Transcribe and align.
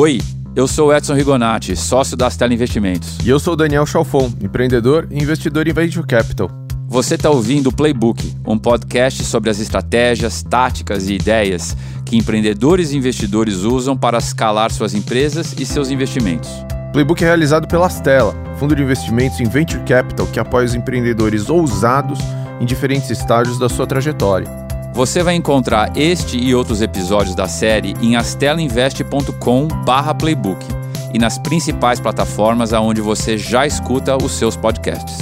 Oi, 0.00 0.20
eu 0.54 0.68
sou 0.68 0.94
Edson 0.94 1.14
Rigonati, 1.14 1.74
sócio 1.74 2.16
da 2.16 2.30
Stella 2.30 2.54
Investimentos. 2.54 3.18
E 3.24 3.28
eu 3.28 3.40
sou 3.40 3.56
Daniel 3.56 3.84
Chalfon, 3.84 4.32
empreendedor 4.40 5.08
e 5.10 5.20
investidor 5.20 5.66
em 5.66 5.72
Venture 5.72 6.06
Capital. 6.06 6.48
Você 6.86 7.16
está 7.16 7.28
ouvindo 7.28 7.70
o 7.70 7.72
Playbook, 7.74 8.32
um 8.46 8.56
podcast 8.56 9.24
sobre 9.24 9.50
as 9.50 9.58
estratégias, 9.58 10.44
táticas 10.44 11.08
e 11.08 11.14
ideias 11.14 11.76
que 12.06 12.16
empreendedores 12.16 12.92
e 12.92 12.96
investidores 12.96 13.64
usam 13.64 13.96
para 13.96 14.18
escalar 14.18 14.70
suas 14.70 14.94
empresas 14.94 15.56
e 15.58 15.66
seus 15.66 15.90
investimentos. 15.90 16.48
Playbook 16.92 17.20
é 17.24 17.26
realizado 17.26 17.66
pela 17.66 17.88
Stella, 17.88 18.36
fundo 18.56 18.76
de 18.76 18.82
investimentos 18.84 19.40
em 19.40 19.48
Venture 19.48 19.82
Capital 19.82 20.28
que 20.28 20.38
apoia 20.38 20.66
os 20.66 20.76
empreendedores 20.76 21.50
ousados 21.50 22.20
em 22.60 22.64
diferentes 22.64 23.10
estágios 23.10 23.58
da 23.58 23.68
sua 23.68 23.84
trajetória. 23.84 24.67
Você 24.92 25.22
vai 25.22 25.34
encontrar 25.34 25.96
este 25.96 26.36
e 26.36 26.54
outros 26.54 26.82
episódios 26.82 27.34
da 27.34 27.46
série 27.46 27.94
em 28.00 28.16
astelainvest.com/playbook 28.16 30.66
e 31.14 31.18
nas 31.18 31.38
principais 31.38 32.00
plataformas 32.00 32.72
aonde 32.72 33.00
você 33.00 33.38
já 33.38 33.66
escuta 33.66 34.16
os 34.16 34.32
seus 34.32 34.56
podcasts. 34.56 35.18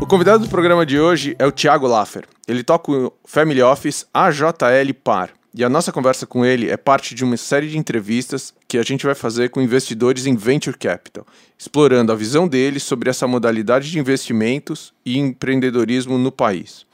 O 0.00 0.06
convidado 0.06 0.44
do 0.44 0.50
programa 0.50 0.84
de 0.84 1.00
hoje 1.00 1.34
é 1.38 1.46
o 1.46 1.52
Thiago 1.52 1.86
Laffer. 1.86 2.24
Ele 2.46 2.62
toca 2.62 2.92
o 2.92 3.10
Family 3.24 3.62
Office 3.62 4.04
AJL 4.12 4.92
Par. 5.02 5.30
E 5.56 5.62
a 5.62 5.68
nossa 5.68 5.92
conversa 5.92 6.26
com 6.26 6.44
ele 6.44 6.68
é 6.68 6.76
parte 6.76 7.14
de 7.14 7.22
uma 7.22 7.36
série 7.36 7.68
de 7.68 7.78
entrevistas 7.78 8.52
que 8.66 8.76
a 8.76 8.82
gente 8.82 9.06
vai 9.06 9.14
fazer 9.14 9.50
com 9.50 9.62
investidores 9.62 10.26
em 10.26 10.34
Venture 10.34 10.76
Capital, 10.76 11.24
explorando 11.56 12.10
a 12.10 12.16
visão 12.16 12.48
deles 12.48 12.82
sobre 12.82 13.08
essa 13.08 13.28
modalidade 13.28 13.88
de 13.88 14.00
investimentos 14.00 14.92
e 15.06 15.16
empreendedorismo 15.16 16.18
no 16.18 16.32
país. 16.32 16.84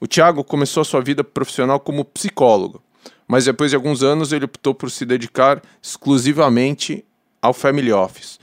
O 0.00 0.06
Tiago 0.08 0.42
começou 0.42 0.80
a 0.80 0.84
sua 0.84 1.00
vida 1.00 1.22
profissional 1.22 1.78
como 1.78 2.04
psicólogo, 2.04 2.82
mas 3.28 3.44
depois 3.44 3.70
de 3.70 3.76
alguns 3.76 4.02
anos 4.02 4.32
ele 4.32 4.46
optou 4.46 4.74
por 4.74 4.90
se 4.90 5.06
dedicar 5.06 5.62
exclusivamente 5.80 7.04
ao 7.40 7.54
family 7.54 7.92
office. 7.92 8.40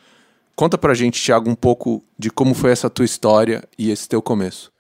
Conta 0.56 0.78
pra 0.78 0.94
gente, 0.94 1.22
Tiago, 1.22 1.50
um 1.50 1.56
pouco 1.56 2.02
de 2.18 2.30
como 2.30 2.54
foi 2.54 2.72
essa 2.72 2.90
tua 2.90 3.04
história 3.04 3.62
e 3.78 3.92
esse 3.92 4.08
teu 4.08 4.22
começo. 4.22 4.72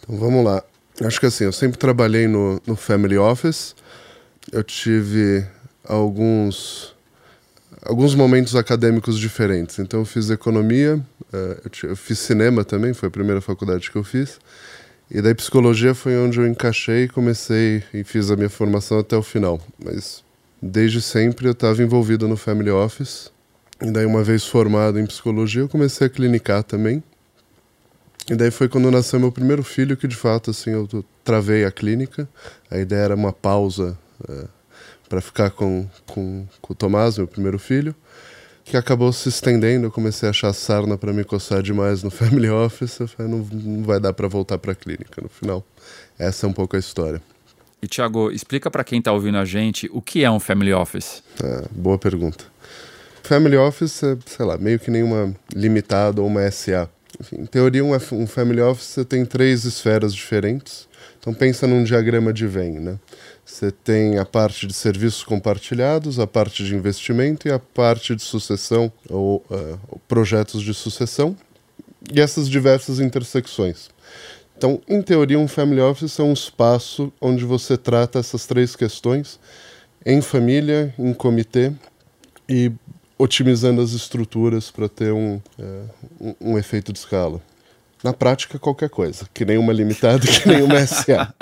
Então 0.00 0.16
vamos 0.16 0.42
lá. 0.42 0.64
Acho 1.04 1.20
que 1.20 1.26
assim, 1.26 1.44
eu 1.44 1.52
sempre 1.52 1.76
trabalhei 1.76 2.26
no, 2.26 2.58
no 2.66 2.76
family 2.76 3.18
office. 3.18 3.76
Eu 4.50 4.64
tive 4.64 5.46
alguns 5.84 6.94
alguns 7.82 8.14
momentos 8.14 8.54
acadêmicos 8.54 9.18
diferentes. 9.18 9.78
Então 9.78 10.00
eu 10.00 10.06
fiz 10.06 10.30
economia, 10.30 11.00
eh, 11.32 11.60
eu 11.84 11.96
fiz 11.96 12.18
cinema 12.18 12.64
também, 12.64 12.92
foi 12.92 13.08
a 13.08 13.10
primeira 13.10 13.40
faculdade 13.40 13.90
que 13.90 13.96
eu 13.96 14.04
fiz. 14.04 14.38
E 15.10 15.22
daí 15.22 15.34
psicologia 15.34 15.94
foi 15.94 16.16
onde 16.18 16.38
eu 16.38 16.46
encaixei, 16.46 17.08
comecei 17.08 17.82
e 17.94 18.04
fiz 18.04 18.30
a 18.30 18.36
minha 18.36 18.50
formação 18.50 18.98
até 18.98 19.16
o 19.16 19.22
final. 19.22 19.60
Mas 19.82 20.22
desde 20.60 21.00
sempre 21.00 21.46
eu 21.46 21.52
estava 21.52 21.82
envolvido 21.82 22.28
no 22.28 22.36
family 22.36 22.70
office. 22.70 23.30
E 23.80 23.90
daí 23.90 24.04
uma 24.04 24.22
vez 24.22 24.44
formado 24.44 24.98
em 24.98 25.06
psicologia, 25.06 25.62
eu 25.62 25.68
comecei 25.68 26.06
a 26.06 26.10
clinicar 26.10 26.62
também. 26.62 27.02
E 28.30 28.34
daí 28.34 28.50
foi 28.50 28.68
quando 28.68 28.90
nasceu 28.90 29.18
meu 29.18 29.32
primeiro 29.32 29.62
filho 29.62 29.96
que 29.96 30.06
de 30.06 30.16
fato 30.16 30.50
assim 30.50 30.70
eu 30.70 31.04
travei 31.24 31.64
a 31.64 31.70
clínica. 31.70 32.28
A 32.70 32.78
ideia 32.78 33.04
era 33.04 33.14
uma 33.14 33.32
pausa 33.32 33.96
é, 34.28 34.44
para 35.08 35.20
ficar 35.20 35.50
com, 35.50 35.86
com, 36.06 36.46
com 36.60 36.72
o 36.72 36.76
Tomás, 36.76 37.18
meu 37.18 37.28
primeiro 37.28 37.58
filho 37.58 37.94
que 38.68 38.76
acabou 38.76 39.12
se 39.12 39.28
estendendo. 39.28 39.86
Eu 39.86 39.90
comecei 39.90 40.28
a 40.28 40.30
achar 40.30 40.52
sarna 40.52 40.98
para 40.98 41.12
me 41.12 41.24
coçar 41.24 41.62
demais 41.62 42.02
no 42.02 42.10
family 42.12 42.50
office. 42.50 43.00
Eu 43.00 43.08
falei, 43.08 43.32
não, 43.32 43.38
não 43.38 43.82
vai 43.82 43.98
dar 43.98 44.12
para 44.12 44.28
voltar 44.28 44.58
para 44.58 44.72
a 44.72 44.74
clínica. 44.74 45.20
No 45.22 45.28
final, 45.28 45.64
essa 46.18 46.46
é 46.46 46.48
um 46.48 46.52
pouco 46.52 46.76
a 46.76 46.78
história. 46.78 47.20
E 47.80 47.86
Thiago, 47.86 48.30
explica 48.30 48.70
para 48.70 48.84
quem 48.84 48.98
está 48.98 49.12
ouvindo 49.12 49.38
a 49.38 49.44
gente 49.44 49.88
o 49.92 50.02
que 50.02 50.24
é 50.24 50.30
um 50.30 50.40
family 50.40 50.72
office. 50.72 51.22
É, 51.42 51.64
boa 51.70 51.98
pergunta. 51.98 52.44
Family 53.22 53.56
office 53.56 54.02
é, 54.02 54.16
sei 54.26 54.44
lá, 54.44 54.58
meio 54.58 54.78
que 54.78 54.90
nenhuma 54.90 55.34
limitada 55.54 56.20
ou 56.20 56.26
uma 56.26 56.50
SA. 56.50 56.88
Enfim, 57.20 57.36
em 57.36 57.46
teoria, 57.46 57.84
um, 57.84 57.92
um 57.94 58.26
family 58.26 58.60
office 58.60 59.04
tem 59.08 59.24
três 59.24 59.64
esferas 59.64 60.14
diferentes. 60.14 60.88
Então 61.20 61.32
pensa 61.32 61.66
num 61.66 61.84
diagrama 61.84 62.32
de 62.32 62.46
Venn, 62.46 62.80
né? 62.80 62.98
Você 63.48 63.72
tem 63.72 64.18
a 64.18 64.26
parte 64.26 64.66
de 64.66 64.74
serviços 64.74 65.24
compartilhados, 65.24 66.20
a 66.20 66.26
parte 66.26 66.62
de 66.62 66.76
investimento 66.76 67.48
e 67.48 67.50
a 67.50 67.58
parte 67.58 68.14
de 68.14 68.22
sucessão 68.22 68.92
ou 69.08 69.42
uh, 69.50 69.98
projetos 70.06 70.62
de 70.62 70.74
sucessão 70.74 71.34
e 72.12 72.20
essas 72.20 72.46
diversas 72.46 73.00
intersecções. 73.00 73.88
Então, 74.56 74.82
em 74.86 75.00
teoria, 75.00 75.38
um 75.38 75.48
family 75.48 75.80
office 75.80 76.20
é 76.20 76.22
um 76.22 76.34
espaço 76.34 77.10
onde 77.20 77.42
você 77.44 77.78
trata 77.78 78.18
essas 78.18 78.46
três 78.46 78.76
questões 78.76 79.40
em 80.04 80.20
família, 80.20 80.94
em 80.98 81.14
comitê 81.14 81.72
e 82.46 82.70
otimizando 83.18 83.80
as 83.80 83.92
estruturas 83.92 84.70
para 84.70 84.90
ter 84.90 85.10
um, 85.10 85.36
uh, 85.58 85.90
um, 86.20 86.34
um 86.52 86.58
efeito 86.58 86.92
de 86.92 86.98
escala. 86.98 87.40
Na 88.04 88.12
prática, 88.12 88.58
qualquer 88.58 88.90
coisa, 88.90 89.26
que 89.32 89.44
nem 89.44 89.56
uma 89.56 89.72
limitada, 89.72 90.20
que 90.28 90.46
nem 90.46 90.62
uma 90.62 90.86
SA. 90.86 91.34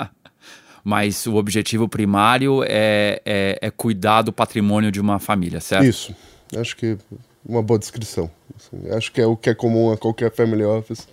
Mas 0.87 1.27
o 1.27 1.35
objetivo 1.35 1.89
primário 1.89 2.63
é, 2.63 3.21
é, 3.25 3.59
é, 3.61 3.69
cuidar 3.69 4.21
do 4.21 4.31
patrimônio 4.31 4.89
de 4.89 5.01
uma 5.01 5.19
família, 5.19 5.59
certo? 5.59 5.83
Isso. 5.83 6.15
Acho 6.55 6.77
que 6.77 6.97
uma 7.45 7.61
boa 7.61 7.77
descrição. 7.77 8.31
Assim, 8.55 8.89
acho 8.91 9.11
que 9.11 9.19
é 9.19 9.27
o 9.27 9.35
que 9.35 9.49
é 9.49 9.53
comum 9.53 9.91
a 9.91 9.97
qualquer 9.97 10.33
family 10.33 10.63
office 10.63 11.05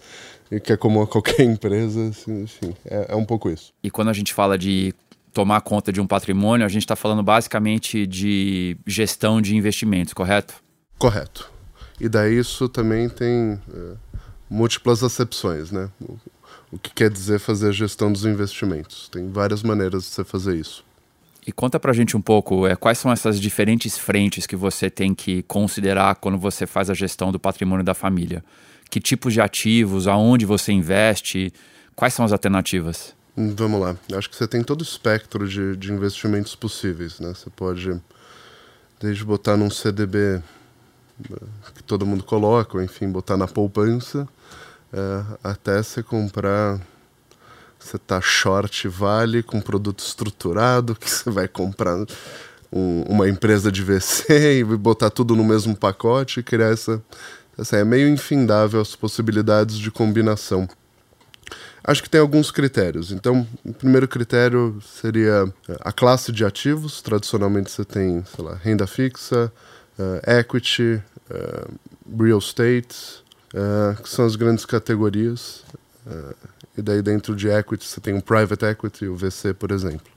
e 0.48 0.60
que 0.60 0.72
é 0.72 0.76
comum 0.76 1.02
a 1.02 1.08
qualquer 1.08 1.42
empresa. 1.42 2.06
Assim, 2.06 2.44
enfim, 2.44 2.72
é, 2.84 3.06
é 3.08 3.16
um 3.16 3.24
pouco 3.24 3.50
isso. 3.50 3.72
E 3.82 3.90
quando 3.90 4.10
a 4.10 4.12
gente 4.12 4.32
fala 4.32 4.56
de 4.56 4.94
tomar 5.32 5.60
conta 5.60 5.92
de 5.92 6.00
um 6.00 6.06
patrimônio, 6.06 6.64
a 6.64 6.68
gente 6.68 6.84
está 6.84 6.94
falando 6.94 7.24
basicamente 7.24 8.06
de 8.06 8.76
gestão 8.86 9.42
de 9.42 9.56
investimentos, 9.56 10.14
correto? 10.14 10.54
Correto. 10.96 11.50
E 12.00 12.08
daí 12.08 12.38
isso 12.38 12.68
também 12.68 13.08
tem 13.08 13.58
é, 13.74 13.92
múltiplas 14.48 15.02
acepções, 15.02 15.72
né? 15.72 15.90
O 16.74 16.78
que 16.78 16.90
quer 16.90 17.08
dizer 17.08 17.38
fazer 17.38 17.68
a 17.68 17.72
gestão 17.72 18.12
dos 18.12 18.24
investimentos. 18.24 19.08
Tem 19.08 19.30
várias 19.30 19.62
maneiras 19.62 20.02
de 20.02 20.08
você 20.08 20.24
fazer 20.24 20.56
isso. 20.56 20.84
E 21.46 21.52
conta 21.52 21.78
pra 21.78 21.92
gente 21.92 22.16
um 22.16 22.20
pouco, 22.20 22.66
é, 22.66 22.74
quais 22.74 22.98
são 22.98 23.12
essas 23.12 23.40
diferentes 23.40 23.96
frentes 23.96 24.44
que 24.44 24.56
você 24.56 24.90
tem 24.90 25.14
que 25.14 25.42
considerar 25.44 26.16
quando 26.16 26.36
você 26.36 26.66
faz 26.66 26.90
a 26.90 26.94
gestão 26.94 27.30
do 27.30 27.38
patrimônio 27.38 27.84
da 27.84 27.94
família? 27.94 28.42
Que 28.90 28.98
tipos 28.98 29.32
de 29.32 29.40
ativos, 29.40 30.08
aonde 30.08 30.44
você 30.44 30.72
investe, 30.72 31.52
quais 31.94 32.12
são 32.12 32.24
as 32.24 32.32
alternativas? 32.32 33.14
Hum, 33.36 33.54
vamos 33.54 33.80
lá, 33.80 33.96
acho 34.16 34.28
que 34.28 34.34
você 34.36 34.48
tem 34.48 34.62
todo 34.62 34.80
o 34.80 34.84
espectro 34.84 35.46
de, 35.48 35.76
de 35.76 35.92
investimentos 35.92 36.56
possíveis, 36.56 37.20
né? 37.20 37.34
Você 37.34 37.50
pode, 37.50 38.00
desde 39.00 39.24
botar 39.24 39.56
num 39.56 39.70
CDB 39.70 40.40
eh, 41.30 41.36
que 41.74 41.82
todo 41.82 42.06
mundo 42.06 42.24
coloca, 42.24 42.78
ou 42.78 42.82
enfim, 42.82 43.10
botar 43.10 43.36
na 43.36 43.46
poupança, 43.46 44.28
é, 44.94 45.24
até 45.42 45.82
você 45.82 46.02
comprar. 46.02 46.80
Você 47.78 47.98
tá 47.98 48.18
short 48.20 48.88
vale 48.88 49.42
com 49.42 49.60
produto 49.60 49.98
estruturado 49.98 50.94
que 50.94 51.10
você 51.10 51.28
vai 51.28 51.46
comprar 51.46 51.98
um, 52.72 53.02
uma 53.02 53.28
empresa 53.28 53.70
de 53.70 53.82
VC 53.82 54.60
e 54.60 54.64
botar 54.64 55.10
tudo 55.10 55.36
no 55.36 55.44
mesmo 55.44 55.76
pacote 55.76 56.40
e 56.40 56.42
criar 56.42 56.72
essa. 56.72 57.02
Assim, 57.58 57.76
é 57.76 57.84
meio 57.84 58.08
infindável 58.08 58.80
as 58.80 58.96
possibilidades 58.96 59.76
de 59.76 59.90
combinação. 59.90 60.66
Acho 61.84 62.02
que 62.02 62.08
tem 62.08 62.20
alguns 62.20 62.50
critérios. 62.50 63.12
Então, 63.12 63.46
o 63.62 63.72
primeiro 63.74 64.08
critério 64.08 64.80
seria 64.80 65.52
a 65.80 65.92
classe 65.92 66.32
de 66.32 66.44
ativos. 66.44 67.02
Tradicionalmente 67.02 67.70
você 67.70 67.84
tem, 67.84 68.24
sei 68.24 68.44
lá, 68.44 68.54
renda 68.54 68.86
fixa, 68.86 69.52
uh, 69.98 70.30
equity, 70.30 71.02
uh, 71.30 72.24
real 72.24 72.38
estate, 72.38 73.23
uh, 73.54 74.02
que 74.02 74.08
são 74.08 74.26
as 74.26 74.36
grandes 74.36 74.66
categorias. 74.66 75.62
Uh, 76.06 76.34
e 76.76 76.82
daí 76.82 77.00
dentro 77.00 77.34
de 77.34 77.48
equity 77.48 77.86
você 77.86 78.00
tem 78.00 78.16
o 78.16 78.22
private 78.22 78.64
equity, 78.64 79.06
o 79.06 79.14
VC, 79.14 79.54
por 79.54 79.70
exemplo. 79.70 80.12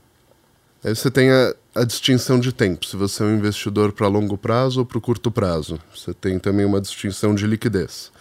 Aí 0.83 0.95
você 0.95 1.09
tem 1.09 1.29
a, 1.29 1.55
a 1.75 1.83
distinção 1.83 2.39
de 2.39 2.51
tempo, 2.51 2.85
se 2.85 2.95
você 2.95 3.23
é 3.23 3.25
um 3.25 3.35
investidor 3.35 3.91
para 3.91 4.07
longo 4.07 4.37
prazo 4.37 4.79
ou 4.79 4.85
para 4.85 4.99
curto 4.99 5.31
prazo. 5.31 5.79
Você 5.95 6.13
tem 6.13 6.39
também 6.39 6.65
uma 6.65 6.81
distinção 6.81 7.33
de 7.35 7.45
liquidez. 7.45 8.11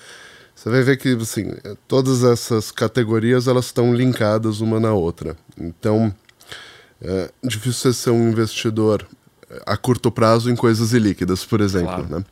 Você 0.55 0.71
vai 0.71 0.83
ver 0.83 0.97
que 0.97 1.11
assim, 1.11 1.55
todas 1.87 2.25
essas 2.25 2.71
categorias 2.71 3.47
elas 3.47 3.67
estão 3.67 3.95
linkadas 3.95 4.61
uma 4.61 4.81
na 4.81 4.93
outra. 4.93 5.37
Então, 5.59 6.15
é 7.01 7.31
difícil 7.45 7.93
você 7.93 7.93
ser 7.93 8.11
um 8.11 8.31
investidor 8.31 9.07
a 9.65 9.77
curto 9.77 10.11
prazo 10.11 10.51
em 10.51 10.57
coisas 10.57 10.93
ilíquidas, 10.93 11.45
por 11.45 11.61
exemplo. 11.61 12.07
Claro. 12.07 12.19
Né? 12.19 12.25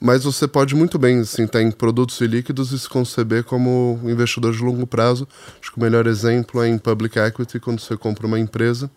Mas 0.00 0.24
você 0.24 0.48
pode 0.48 0.74
muito 0.74 0.98
bem 0.98 1.20
assim, 1.20 1.44
estar 1.44 1.60
em 1.60 1.70
produtos 1.70 2.18
e 2.22 2.26
líquidos 2.26 2.72
e 2.72 2.78
se 2.78 2.88
conceber 2.88 3.44
como 3.44 4.00
investidor 4.04 4.54
de 4.54 4.62
longo 4.62 4.86
prazo. 4.86 5.28
Acho 5.60 5.70
que 5.70 5.76
o 5.76 5.82
melhor 5.82 6.06
exemplo 6.06 6.62
é 6.62 6.68
em 6.68 6.78
public 6.78 7.18
equity, 7.18 7.60
quando 7.60 7.80
você 7.80 7.98
compra 7.98 8.26
uma 8.26 8.38
empresa, 8.38 8.90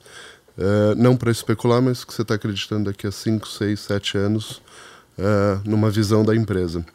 uh, 0.57 0.95
não 0.95 1.17
para 1.17 1.29
especular, 1.29 1.81
mas 1.81 2.05
que 2.05 2.13
você 2.13 2.21
está 2.21 2.35
acreditando 2.35 2.85
daqui 2.85 3.05
a 3.05 3.11
5, 3.11 3.45
6, 3.45 3.79
7 3.81 4.17
anos 4.17 4.61
uh, 5.17 5.61
numa 5.65 5.89
visão 5.89 6.23
da 6.23 6.33
empresa. 6.33 6.85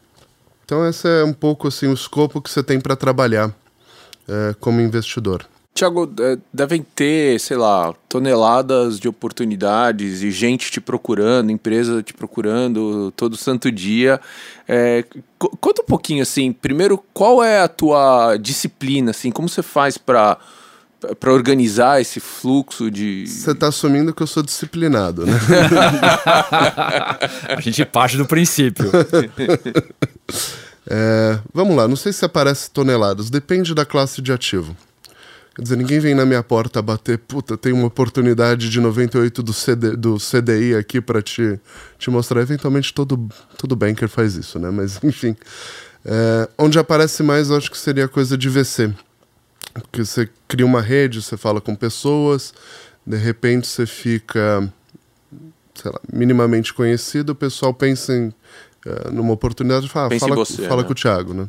Então 0.64 0.86
esse 0.88 1.06
é 1.06 1.22
um 1.22 1.34
pouco 1.34 1.68
assim 1.68 1.86
o 1.86 1.92
escopo 1.92 2.40
que 2.40 2.50
você 2.50 2.62
tem 2.62 2.80
para 2.80 2.96
trabalhar 2.96 3.48
uh, 3.48 4.56
como 4.58 4.80
investidor. 4.80 5.46
Tiago, 5.78 6.12
é, 6.18 6.36
devem 6.52 6.82
ter, 6.82 7.38
sei 7.38 7.56
lá, 7.56 7.94
toneladas 8.08 8.98
de 8.98 9.06
oportunidades 9.06 10.24
e 10.24 10.30
gente 10.32 10.72
te 10.72 10.80
procurando, 10.80 11.52
empresa 11.52 12.02
te 12.02 12.12
procurando 12.12 13.12
todo 13.12 13.36
santo 13.36 13.70
dia. 13.70 14.20
É, 14.66 15.04
conta 15.38 15.82
um 15.82 15.84
pouquinho 15.84 16.22
assim, 16.22 16.52
primeiro, 16.52 17.00
qual 17.14 17.44
é 17.44 17.60
a 17.60 17.68
tua 17.68 18.36
disciplina, 18.38 19.12
assim, 19.12 19.30
como 19.30 19.48
você 19.48 19.62
faz 19.62 19.96
para 19.96 20.36
para 21.20 21.32
organizar 21.32 22.00
esse 22.00 22.18
fluxo 22.18 22.90
de. 22.90 23.24
Você 23.24 23.52
está 23.52 23.68
assumindo 23.68 24.12
que 24.12 24.20
eu 24.20 24.26
sou 24.26 24.42
disciplinado, 24.42 25.24
né? 25.24 25.38
a 27.56 27.60
gente 27.60 27.84
parte 27.84 28.16
do 28.16 28.26
princípio. 28.26 28.90
é, 30.90 31.38
vamos 31.54 31.76
lá, 31.76 31.86
não 31.86 31.94
sei 31.94 32.12
se 32.12 32.24
aparece 32.24 32.68
toneladas, 32.68 33.30
depende 33.30 33.76
da 33.76 33.86
classe 33.86 34.20
de 34.20 34.32
ativo. 34.32 34.76
Quer 35.58 35.62
dizer, 35.62 35.76
ninguém 35.76 35.98
vem 35.98 36.14
na 36.14 36.24
minha 36.24 36.40
porta 36.40 36.80
bater, 36.80 37.18
puta, 37.18 37.56
tem 37.56 37.72
uma 37.72 37.88
oportunidade 37.88 38.70
de 38.70 38.80
98 38.80 39.42
do, 39.42 39.52
CD, 39.52 39.96
do 39.96 40.16
CDI 40.16 40.76
aqui 40.76 41.00
para 41.00 41.20
te, 41.20 41.58
te 41.98 42.08
mostrar. 42.12 42.40
Eventualmente 42.40 42.94
todo, 42.94 43.28
todo 43.56 43.74
banker 43.74 44.08
faz 44.08 44.36
isso, 44.36 44.56
né? 44.60 44.70
Mas 44.70 45.02
enfim. 45.02 45.34
É, 46.04 46.48
onde 46.56 46.78
aparece 46.78 47.24
mais, 47.24 47.50
eu 47.50 47.56
acho 47.56 47.72
que 47.72 47.76
seria 47.76 48.06
coisa 48.06 48.38
de 48.38 48.48
VC. 48.48 48.94
Porque 49.74 50.04
você 50.04 50.28
cria 50.46 50.64
uma 50.64 50.80
rede, 50.80 51.20
você 51.20 51.36
fala 51.36 51.60
com 51.60 51.74
pessoas, 51.74 52.54
de 53.04 53.16
repente 53.16 53.66
você 53.66 53.84
fica 53.84 54.72
lá, 55.84 56.00
minimamente 56.12 56.72
conhecido, 56.72 57.30
o 57.30 57.34
pessoal 57.34 57.74
pensa 57.74 58.14
em, 58.14 58.28
uh, 58.28 59.10
numa 59.10 59.32
oportunidade 59.32 59.86
e 59.86 59.88
fala, 59.88 60.16
fala, 60.20 60.36
você, 60.36 60.68
fala 60.68 60.82
né? 60.82 60.86
com 60.86 60.92
o 60.92 60.94
Thiago, 60.94 61.34
né? 61.34 61.48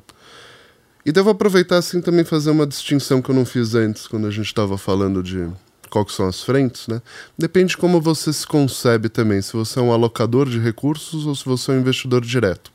E 1.06 1.12
devo 1.12 1.30
aproveitar 1.30 1.78
assim 1.78 2.02
também 2.02 2.26
fazer 2.26 2.52
uma 2.52 2.68
distinção 2.68 3.22
que 3.22 3.32
eu 3.32 3.36
não 3.36 3.46
fiz 3.46 3.74
antes, 3.74 4.08
quando 4.08 4.28
a 4.28 4.32
gente 4.32 4.48
estava 4.48 4.78
falando 4.78 5.24
de 5.24 5.50
quais 5.90 6.14
são 6.14 6.28
as 6.28 6.42
frentes, 6.42 6.88
né? 6.88 7.02
Depende 7.38 7.72
de 7.72 7.78
como 7.78 8.00
você 8.00 8.32
se 8.32 8.46
concebe 8.46 9.10
também, 9.10 9.42
se 9.42 9.54
você 9.54 9.80
é 9.80 9.82
um 9.82 9.92
alocador 9.92 10.48
de 10.48 10.60
recursos 10.60 11.26
ou 11.26 11.36
se 11.36 11.46
você 11.46 11.72
é 11.72 11.76
um 11.76 11.80
investidor 11.80 12.22
direto. 12.22 12.72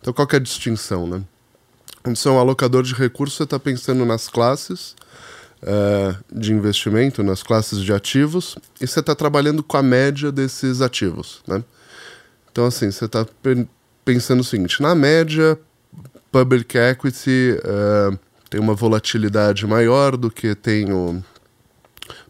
Então 0.00 0.12
qual 0.12 0.28
é 0.32 0.36
a 0.36 0.38
distinção, 0.38 1.06
né? 1.06 1.22
Quando 2.02 2.16
você 2.16 2.28
é 2.28 2.30
um 2.30 2.38
alocador 2.38 2.82
de 2.82 2.94
recursos, 2.94 3.36
você 3.36 3.44
está 3.44 3.58
pensando 3.58 4.04
nas 4.04 4.28
classes 4.28 4.94
uh, 5.62 6.16
de 6.30 6.52
investimento, 6.52 7.22
nas 7.22 7.42
classes 7.42 7.80
de 7.80 7.92
ativos, 7.92 8.56
e 8.80 8.86
você 8.86 9.00
está 9.00 9.14
trabalhando 9.14 9.62
com 9.62 9.76
a 9.76 9.82
média 9.82 10.30
desses 10.30 10.80
ativos, 10.80 11.40
né? 11.46 11.64
Então 12.52 12.66
assim, 12.66 12.90
você 12.90 13.06
está 13.06 13.26
pensando 14.04 14.40
o 14.40 14.44
seguinte, 14.44 14.80
na 14.82 14.94
média, 14.94 15.58
public 16.34 16.76
equity 16.76 17.56
uh, 17.60 18.18
tem 18.50 18.60
uma 18.60 18.74
volatilidade 18.74 19.64
maior 19.68 20.16
do 20.16 20.28
que 20.28 20.52
tem, 20.56 20.92
o, 20.92 21.22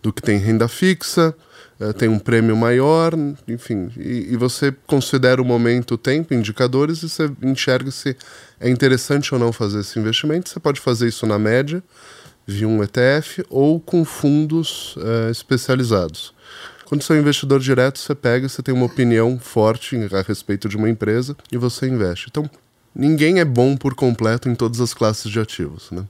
do 0.02 0.12
que 0.12 0.20
tem 0.20 0.36
renda 0.36 0.68
fixa, 0.68 1.34
uh, 1.80 1.90
tem 1.94 2.10
um 2.10 2.18
prêmio 2.18 2.54
maior, 2.54 3.14
enfim, 3.48 3.90
e, 3.96 4.34
e, 4.34 4.36
você 4.36 4.70
considera 4.86 5.40
o 5.40 5.44
momento, 5.44 5.94
o 5.94 5.98
tempo, 5.98 6.34
indicadores 6.34 7.02
e 7.02 7.08
você 7.08 7.30
enxerga 7.42 7.90
se 7.90 8.14
é 8.60 8.68
interessante 8.68 9.32
ou 9.32 9.40
não 9.40 9.54
fazer 9.54 9.80
esse 9.80 9.98
investimento. 9.98 10.50
Você 10.50 10.60
pode 10.60 10.80
fazer 10.80 11.08
isso 11.08 11.26
na 11.26 11.38
média, 11.38 11.82
via 12.46 12.68
um 12.68 12.84
ETF 12.84 13.42
ou 13.48 13.80
com 13.80 14.04
fundos 14.04 14.96
uh, 14.96 15.30
especializados. 15.30 16.34
Quando 16.84 17.00
você 17.00 17.14
é 17.14 17.16
um 17.16 17.20
investidor 17.20 17.58
direto, 17.58 17.98
você 17.98 18.14
pega, 18.14 18.46
você 18.46 18.62
tem 18.62 18.74
uma 18.74 18.84
opinião 18.84 19.38
forte 19.38 19.96
a 20.12 20.20
respeito 20.20 20.68
de 20.68 20.76
uma 20.76 20.90
empresa 20.90 21.34
e 21.50 21.56
você 21.56 21.88
investe. 21.88 22.26
Então, 22.28 22.50
ninguém 22.94 23.40
é 23.40 23.44
bom 23.44 23.76
por 23.76 23.94
completo 23.94 24.48
em 24.48 24.54
todas 24.54 24.80
as 24.80 24.94
classes 24.94 25.30
de 25.30 25.40
ativos, 25.40 25.90
né? 25.90 26.04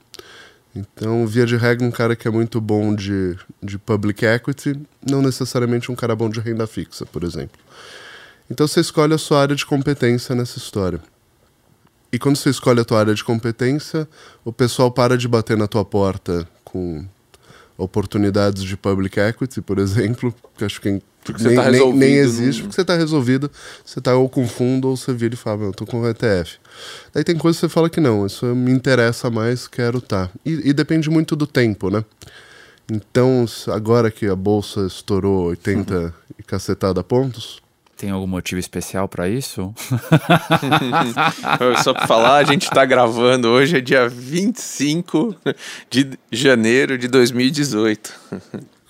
Então, 0.75 1.25
via 1.27 1.47
de 1.47 1.57
regra, 1.57 1.87
um 1.87 1.91
cara 1.91 2.17
que 2.17 2.27
é 2.27 2.31
muito 2.31 2.61
bom 2.61 2.95
de, 2.95 3.37
de 3.63 3.79
public 3.79 4.25
equity, 4.27 4.81
não 5.09 5.23
necessariamente 5.23 5.91
um 5.91 5.95
cara 5.95 6.17
bom 6.17 6.29
de 6.29 6.41
renda 6.41 6.67
fixa, 6.67 7.07
por 7.07 7.23
exemplo. 7.23 7.61
Então, 8.51 8.67
você 8.67 8.81
escolhe 8.81 9.15
a 9.15 9.19
sua 9.19 9.41
área 9.41 9.55
de 9.55 9.65
competência 9.65 10.35
nessa 10.35 10.59
história. 10.59 11.01
E 12.13 12.19
quando 12.19 12.37
você 12.37 12.51
escolhe 12.51 12.81
a 12.81 12.85
tua 12.85 12.99
área 12.99 13.15
de 13.15 13.23
competência, 13.23 14.09
o 14.45 14.53
pessoal 14.53 14.91
para 14.91 15.17
de 15.17 15.29
bater 15.29 15.57
na 15.57 15.69
tua 15.69 15.85
porta 15.85 16.47
com 16.65 17.05
oportunidades 17.79 18.63
de 18.63 18.77
public 18.77 19.19
equity, 19.19 19.61
por 19.61 19.79
exemplo, 19.81 20.35
que 20.57 20.65
acho 20.65 20.81
que 20.81 21.01
porque 21.25 21.43
nem, 21.43 21.57
tá 21.57 21.71
nem, 21.71 21.93
nem, 21.95 22.15
existe, 22.17 22.63
porque 22.63 22.75
você 22.75 22.83
está 22.83 22.95
resolvido, 22.95 23.51
você 23.85 23.99
está 23.99 24.15
ou 24.15 24.29
com 24.29 24.47
fundo 24.47 24.89
ou 24.89 24.97
você 24.97 25.13
vira 25.13 25.35
e 25.35 25.37
fala, 25.37 25.65
eu 25.65 25.73
tô 25.73 25.87
com 25.87 26.03
o 26.03 26.09
ETF. 26.09 26.59
Daí 27.13 27.25
tem 27.25 27.37
coisa 27.37 27.57
que 27.57 27.61
você 27.61 27.69
fala 27.69 27.89
que 27.89 28.01
não, 28.01 28.27
isso 28.27 28.45
me 28.55 28.71
interessa 28.71 29.31
mais, 29.31 29.67
quero 29.67 29.99
estar. 29.99 30.29
Tá. 30.29 30.33
E, 30.45 30.69
e, 30.69 30.73
depende 30.73 31.09
muito 31.09 31.35
do 31.35 31.47
tempo, 31.47 31.89
né? 31.91 32.05
Então, 32.93 33.47
agora 33.69 34.11
que 34.11 34.27
a 34.27 34.37
bolsa 34.37 34.87
estourou 34.87 35.47
80 35.47 35.95
uhum. 35.95 36.13
e 36.39 36.43
cacetada 36.43 37.03
pontos, 37.03 37.65
tem 37.97 38.11
algum 38.11 38.27
motivo 38.27 38.59
especial 38.59 39.09
para 39.09 39.29
isso? 39.29 39.73
Só 41.83 41.95
para 41.95 42.07
falar, 42.07 42.37
a 42.39 42.45
gente 42.45 42.65
está 42.65 42.85
gravando 42.85 43.49
hoje, 43.49 43.79
é 43.79 43.81
dia 43.81 44.09
25 44.09 45.35
de 45.89 46.11
janeiro 46.31 46.99
de 46.99 47.07
2018. 47.09 48.13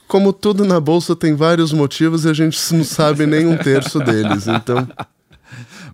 Como 0.06 0.32
tudo 0.32 0.64
na 0.64 0.78
bolsa 0.78 1.16
tem 1.16 1.34
vários 1.34 1.72
motivos 1.72 2.24
e 2.24 2.28
a 2.28 2.32
gente 2.32 2.58
não 2.74 2.84
sabe 2.84 3.26
nem 3.26 3.46
um 3.46 3.56
terço 3.56 3.98
deles, 4.00 4.46
então. 4.46 4.86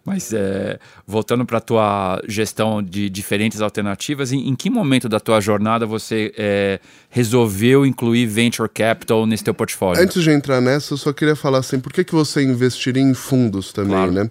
Mas 0.05 0.33
é, 0.33 0.79
voltando 1.07 1.45
para 1.45 1.59
a 1.59 1.61
tua 1.61 2.23
gestão 2.27 2.83
de 2.83 3.11
diferentes 3.11 3.61
alternativas, 3.61 4.33
em, 4.33 4.49
em, 4.49 4.57
que 4.57 4.71
momento 4.71 5.09
da 5.09 5.21
tua 5.21 5.41
jornada 5.41 5.85
você 5.85 6.33
é, 6.37 6.81
resolveu 7.11 7.85
incluir 7.85 8.27
venture 8.27 8.69
capital 8.69 9.27
nesse 9.27 9.45
teu 9.45 9.55
portfólio? 9.55 10.03
Antes 10.03 10.23
de 10.23 10.31
entrar 10.31 10.61
nessa, 10.61 10.95
eu 10.95 10.99
só 10.99 11.13
queria 11.13 11.37
falar 11.37 11.59
assim, 11.59 11.79
por 11.79 11.93
que, 11.93 12.03
que 12.03 12.15
você 12.15 12.43
investiria 12.43 13.03
em 13.03 13.15
fundos 13.15 13.73
também, 13.73 13.93
claro. 13.93 14.13
né? 14.13 14.31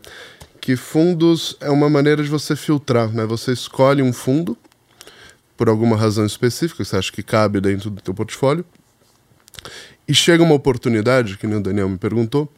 Que 0.59 0.75
fundos 0.75 1.55
é 1.61 1.69
uma 1.69 1.89
maneira 1.89 2.23
de 2.23 2.29
você 2.29 2.55
filtrar, 2.55 3.13
né? 3.13 3.25
Você 3.25 3.51
escolhe 3.51 4.01
um 4.01 4.11
fundo 4.11 4.57
por 5.55 5.69
alguma 5.69 5.95
razão 5.95 6.25
específica, 6.25 6.83
você 6.83 6.97
acha 6.97 7.11
que 7.11 7.21
cabe 7.21 7.61
dentro 7.61 7.89
do 7.89 8.01
teu 8.01 8.13
portfólio, 8.13 8.65
e 10.07 10.13
chega 10.13 10.43
uma 10.43 10.55
oportunidade, 10.55 11.37
que 11.37 11.45
nem 11.45 11.57
o 11.57 11.61
Daniel 11.61 11.89
me 11.89 11.97
perguntou, 11.97 12.51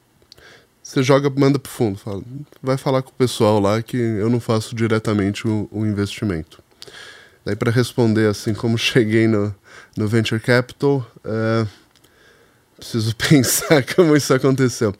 você 0.81 1.03
joga, 1.03 1.29
manda 1.29 1.59
pro 1.59 1.71
fundo, 1.71 1.97
fala, 1.97 2.23
vai 2.61 2.77
falar 2.77 3.01
com 3.01 3.11
o 3.11 3.13
pessoal 3.13 3.59
lá 3.59 3.81
que 3.81 3.97
eu 3.97 4.29
não 4.29 4.39
faço 4.39 4.75
diretamente 4.75 5.47
o, 5.47 5.67
o 5.71 5.85
investimento. 5.85 6.61
Daí 7.45 7.55
para 7.55 7.71
responder 7.71 8.27
assim 8.27 8.53
como 8.53 8.77
cheguei 8.79 9.27
no, 9.27 9.53
no 9.95 10.07
venture 10.07 10.41
capital, 10.41 11.05
é, 11.23 11.67
preciso 12.77 13.15
pensar 13.29 13.83
como 13.95 14.15
isso 14.15 14.33
aconteceu. 14.33 14.93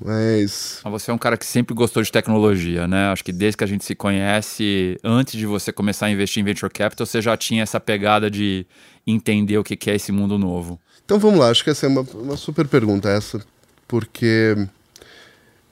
Mas. 0.00 0.80
Você 0.84 1.10
é 1.10 1.14
um 1.14 1.18
cara 1.18 1.36
que 1.36 1.44
sempre 1.44 1.74
gostou 1.74 2.02
de 2.02 2.12
tecnologia, 2.12 2.86
né? 2.86 3.08
Acho 3.08 3.24
que 3.24 3.32
desde 3.32 3.56
que 3.56 3.64
a 3.64 3.66
gente 3.66 3.84
se 3.84 3.96
conhece, 3.96 4.96
antes 5.02 5.34
de 5.34 5.44
você 5.44 5.72
começar 5.72 6.06
a 6.06 6.10
investir 6.10 6.40
em 6.40 6.44
venture 6.44 6.72
capital, 6.72 7.04
você 7.04 7.20
já 7.20 7.36
tinha 7.36 7.64
essa 7.64 7.80
pegada 7.80 8.30
de 8.30 8.64
entender 9.04 9.58
o 9.58 9.64
que 9.64 9.90
é 9.90 9.96
esse 9.96 10.12
mundo 10.12 10.38
novo. 10.38 10.80
Então 11.08 11.18
vamos 11.18 11.40
lá, 11.40 11.48
acho 11.48 11.64
que 11.64 11.70
essa 11.70 11.86
é 11.86 11.88
uma, 11.88 12.02
uma 12.02 12.36
super 12.36 12.68
pergunta 12.68 13.08
essa, 13.08 13.40
porque 13.86 14.54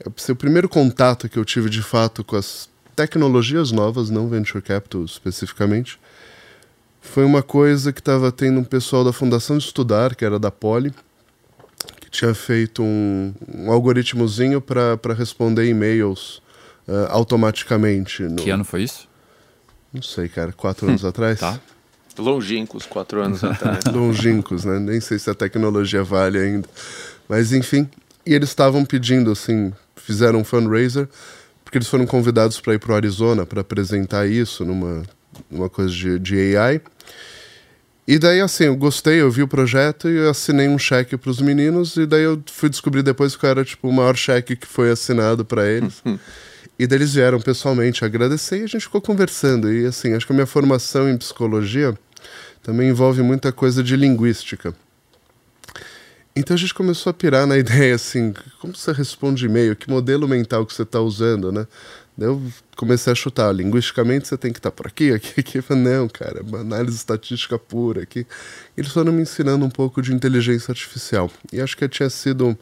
é 0.01 0.33
o 0.33 0.35
primeiro 0.35 0.67
contato 0.67 1.29
que 1.29 1.39
eu 1.39 1.45
tive 1.45 1.69
de 1.69 1.83
fato 1.83 2.25
com 2.25 2.37
as 2.37 2.71
tecnologias 2.97 3.71
novas, 3.71 4.09
não 4.09 4.31
venture 4.31 4.63
capital 4.63 5.05
especificamente, 5.05 6.01
foi 7.03 7.23
uma 7.23 7.43
coisa 7.43 7.93
que 7.93 8.01
estava 8.01 8.33
tendo 8.33 8.61
um 8.61 8.65
pessoal 8.65 9.05
da 9.05 9.13
Fundação 9.13 9.59
Estudar, 9.59 10.17
que 10.17 10.25
era 10.25 10.39
da 10.39 10.51
Poli, 10.51 10.95
que 12.01 12.09
tinha 12.09 12.33
feito 12.33 12.83
um, 12.83 13.35
um 13.47 13.71
algoritmozinho 13.71 14.63
para 14.63 15.13
responder 15.13 15.69
e-mails 15.69 16.41
uh, 16.89 17.09
automaticamente. 17.11 18.23
No... 18.23 18.37
Que 18.37 18.49
ano 18.49 18.65
foi 18.65 18.85
isso? 18.85 19.07
Não 19.93 20.01
sei, 20.01 20.31
cara, 20.31 20.51
quatro 20.55 20.89
anos 20.89 21.05
atrás. 21.05 21.41
Tá. 21.41 21.61
Longínquos, 22.23 22.87
quatro 22.87 23.23
anos 23.23 23.43
atrás. 23.45 23.85
Longínquos, 23.85 24.65
né? 24.65 24.79
Nem 24.79 25.01
sei 25.01 25.19
se 25.19 25.31
a 25.31 25.35
tecnologia 25.35 26.03
vale 26.03 26.39
ainda. 26.39 26.69
Mas 27.29 27.53
enfim, 27.53 27.89
e 28.25 28.35
eles 28.35 28.49
estavam 28.49 28.85
pedindo 28.85 29.31
assim, 29.31 29.73
fizeram 29.97 30.41
um 30.41 30.45
fundraiser, 30.45 31.09
porque 31.65 31.79
eles 31.79 31.89
foram 31.89 32.07
convidados 32.07 32.61
para 32.61 32.75
ir 32.75 32.79
para 32.79 32.93
o 32.93 32.95
Arizona 32.95 33.45
para 33.45 33.61
apresentar 33.61 34.27
isso 34.27 34.65
numa, 34.65 35.03
numa 35.51 35.69
coisa 35.69 35.93
de, 35.93 36.19
de 36.19 36.57
AI. 36.57 36.81
E 38.09 38.21
daí, 38.21 38.41
assim, 38.41 38.65
eu 38.65 38.77
gostei, 38.77 39.21
eu 39.21 39.31
vi 39.31 39.43
o 39.43 39.49
projeto 39.49 40.09
e 40.09 40.29
assinei 40.29 40.69
um 40.69 40.79
cheque 40.79 41.17
para 41.17 41.29
os 41.29 41.41
meninos. 41.41 41.97
E 41.97 42.07
daí 42.07 42.23
eu 42.23 42.41
fui 42.47 42.69
descobrir 42.69 43.03
depois 43.03 43.35
que 43.35 43.45
era 43.45 43.65
tipo 43.65 43.89
o 43.89 43.93
maior 43.93 44.17
cheque 44.17 44.55
que 44.55 44.67
foi 44.67 44.93
assinado 44.93 45.45
para 45.45 45.69
eles. 45.69 46.03
e 46.79 46.87
daí 46.87 46.99
eles 46.99 47.15
vieram 47.15 47.41
pessoalmente 47.41 48.05
agradecer 48.05 48.61
e 48.61 48.63
a 48.63 48.67
gente 48.69 48.83
ficou 48.83 49.01
conversando. 49.01 49.73
E 49.73 49.87
assim, 49.87 50.15
acho 50.15 50.25
que 50.25 50.33
a 50.33 50.37
minha 50.37 50.47
formação 50.47 51.09
em 51.11 51.17
psicologia 51.17 51.99
também 52.67 52.89
envolve 52.89 53.23
muita 53.23 53.53
coisa 53.53 53.81
de 53.81 53.95
linguística. 53.95 54.75
Então 56.35 56.53
a 56.53 56.59
gente 56.59 56.75
começou 56.75 57.13
a 57.13 57.15
pirar 57.15 57.47
na 57.47 57.57
ideia 57.57 57.95
assim, 57.95 58.35
como 58.61 58.75
você 58.75 58.91
responde 58.91 59.47
e-mail, 59.47 59.77
que 59.77 59.89
modelo 59.89 60.27
mental 60.27 60.67
que 60.67 60.75
você 60.75 60.83
está 60.83 61.01
usando, 61.01 61.53
né? 61.53 61.65
Daí 62.19 62.29
eu 62.29 62.43
comecei 62.75 63.13
a 63.13 63.15
chutar, 63.15 63.55
linguisticamente 63.55 64.27
você 64.27 64.37
tem 64.37 64.53
que 64.53 64.59
estar 64.59 64.73
por 64.73 64.85
aqui, 64.85 65.13
aqui, 65.13 65.39
aqui. 65.39 65.59
Eu 65.59 65.63
falei, 65.63 65.85
não, 65.85 66.09
cara, 66.09 66.41
análise 66.59 66.97
estatística 66.97 67.57
pura 67.57 68.03
aqui. 68.03 68.27
Eles 68.77 68.91
foram 68.91 69.13
me 69.13 69.23
ensinando 69.23 69.65
um 69.65 69.71
pouco 69.71 70.03
de 70.03 70.13
inteligência 70.13 70.73
artificial. 70.73 71.31
E 71.53 71.61
acho 71.61 71.77
que 71.77 71.89
tinha 71.89 72.11
sido, 72.11 72.59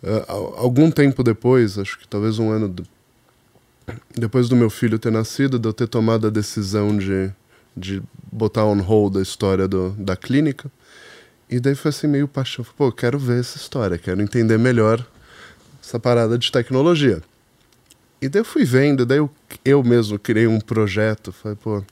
uh, 0.00 0.54
algum 0.58 0.92
tempo 0.92 1.24
depois, 1.24 1.76
acho 1.76 1.98
que 1.98 2.06
talvez 2.06 2.38
um 2.38 2.50
ano 2.50 2.68
do, 2.68 2.86
depois 4.16 4.48
do 4.48 4.54
meu 4.54 4.70
filho 4.70 4.96
ter 4.96 5.10
nascido, 5.10 5.58
de 5.58 5.66
eu 5.66 5.72
ter 5.72 5.88
tomado 5.88 6.28
a 6.28 6.30
decisão 6.30 6.96
de, 6.96 7.32
de 7.76 8.02
botar 8.30 8.64
on 8.64 8.80
hold 8.80 9.16
a 9.16 9.22
história 9.22 9.66
do, 9.68 9.90
da 9.90 10.16
clínica. 10.16 10.70
E 11.48 11.60
daí 11.60 11.74
foi 11.74 11.90
assim 11.90 12.06
meio 12.06 12.26
paixão. 12.26 12.64
Pô, 12.76 12.90
quero 12.90 13.18
ver 13.18 13.40
essa 13.40 13.56
história, 13.56 13.98
quero 13.98 14.20
entender 14.20 14.58
melhor 14.58 15.04
essa 15.82 16.00
parada 16.00 16.38
de 16.38 16.50
tecnologia. 16.50 17.22
E 18.20 18.28
daí 18.28 18.40
eu 18.40 18.44
fui 18.44 18.64
vendo, 18.64 19.04
daí 19.04 19.18
eu, 19.18 19.30
eu 19.64 19.82
mesmo 19.82 20.18
criei 20.18 20.46
um 20.46 20.58
projeto, 20.58 21.30
falei, 21.30 21.58
pô, 21.62 21.84